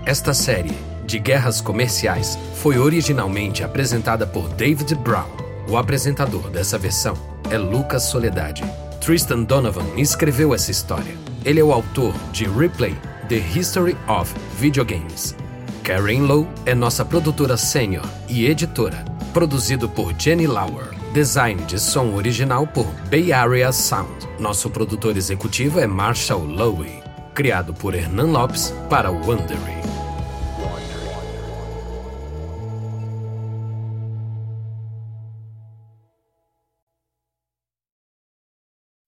Esta 0.06 0.32
série 0.32 0.78
de 1.04 1.18
guerras 1.18 1.60
comerciais 1.60 2.38
foi 2.54 2.78
originalmente 2.78 3.64
apresentada 3.64 4.24
por 4.24 4.48
David 4.50 4.94
Brown. 4.94 5.43
O 5.68 5.76
apresentador 5.76 6.50
dessa 6.50 6.76
versão 6.76 7.16
é 7.50 7.56
Lucas 7.56 8.04
Soledade. 8.04 8.62
Tristan 9.00 9.42
Donovan 9.42 9.86
escreveu 9.96 10.54
essa 10.54 10.70
história. 10.70 11.16
Ele 11.44 11.60
é 11.60 11.64
o 11.64 11.72
autor 11.72 12.14
de 12.32 12.44
Replay, 12.44 12.96
The 13.28 13.36
History 13.36 13.96
of 14.06 14.32
Videogames. 14.58 15.34
Karen 15.82 16.20
Lowe 16.20 16.48
é 16.64 16.74
nossa 16.74 17.04
produtora 17.04 17.56
sênior 17.56 18.04
e 18.28 18.46
editora. 18.46 19.04
Produzido 19.32 19.88
por 19.88 20.14
Jenny 20.18 20.46
Lauer. 20.46 20.88
Design 21.12 21.62
de 21.64 21.78
som 21.78 22.14
original 22.14 22.66
por 22.66 22.86
Bay 23.10 23.32
Area 23.32 23.72
Sound. 23.72 24.28
Nosso 24.38 24.70
produtor 24.70 25.16
executivo 25.16 25.80
é 25.80 25.86
Marshall 25.86 26.44
Lowe. 26.44 27.02
Criado 27.34 27.74
por 27.74 27.94
Hernan 27.94 28.32
Lopes 28.32 28.72
para 28.88 29.10
Wondery. 29.10 29.83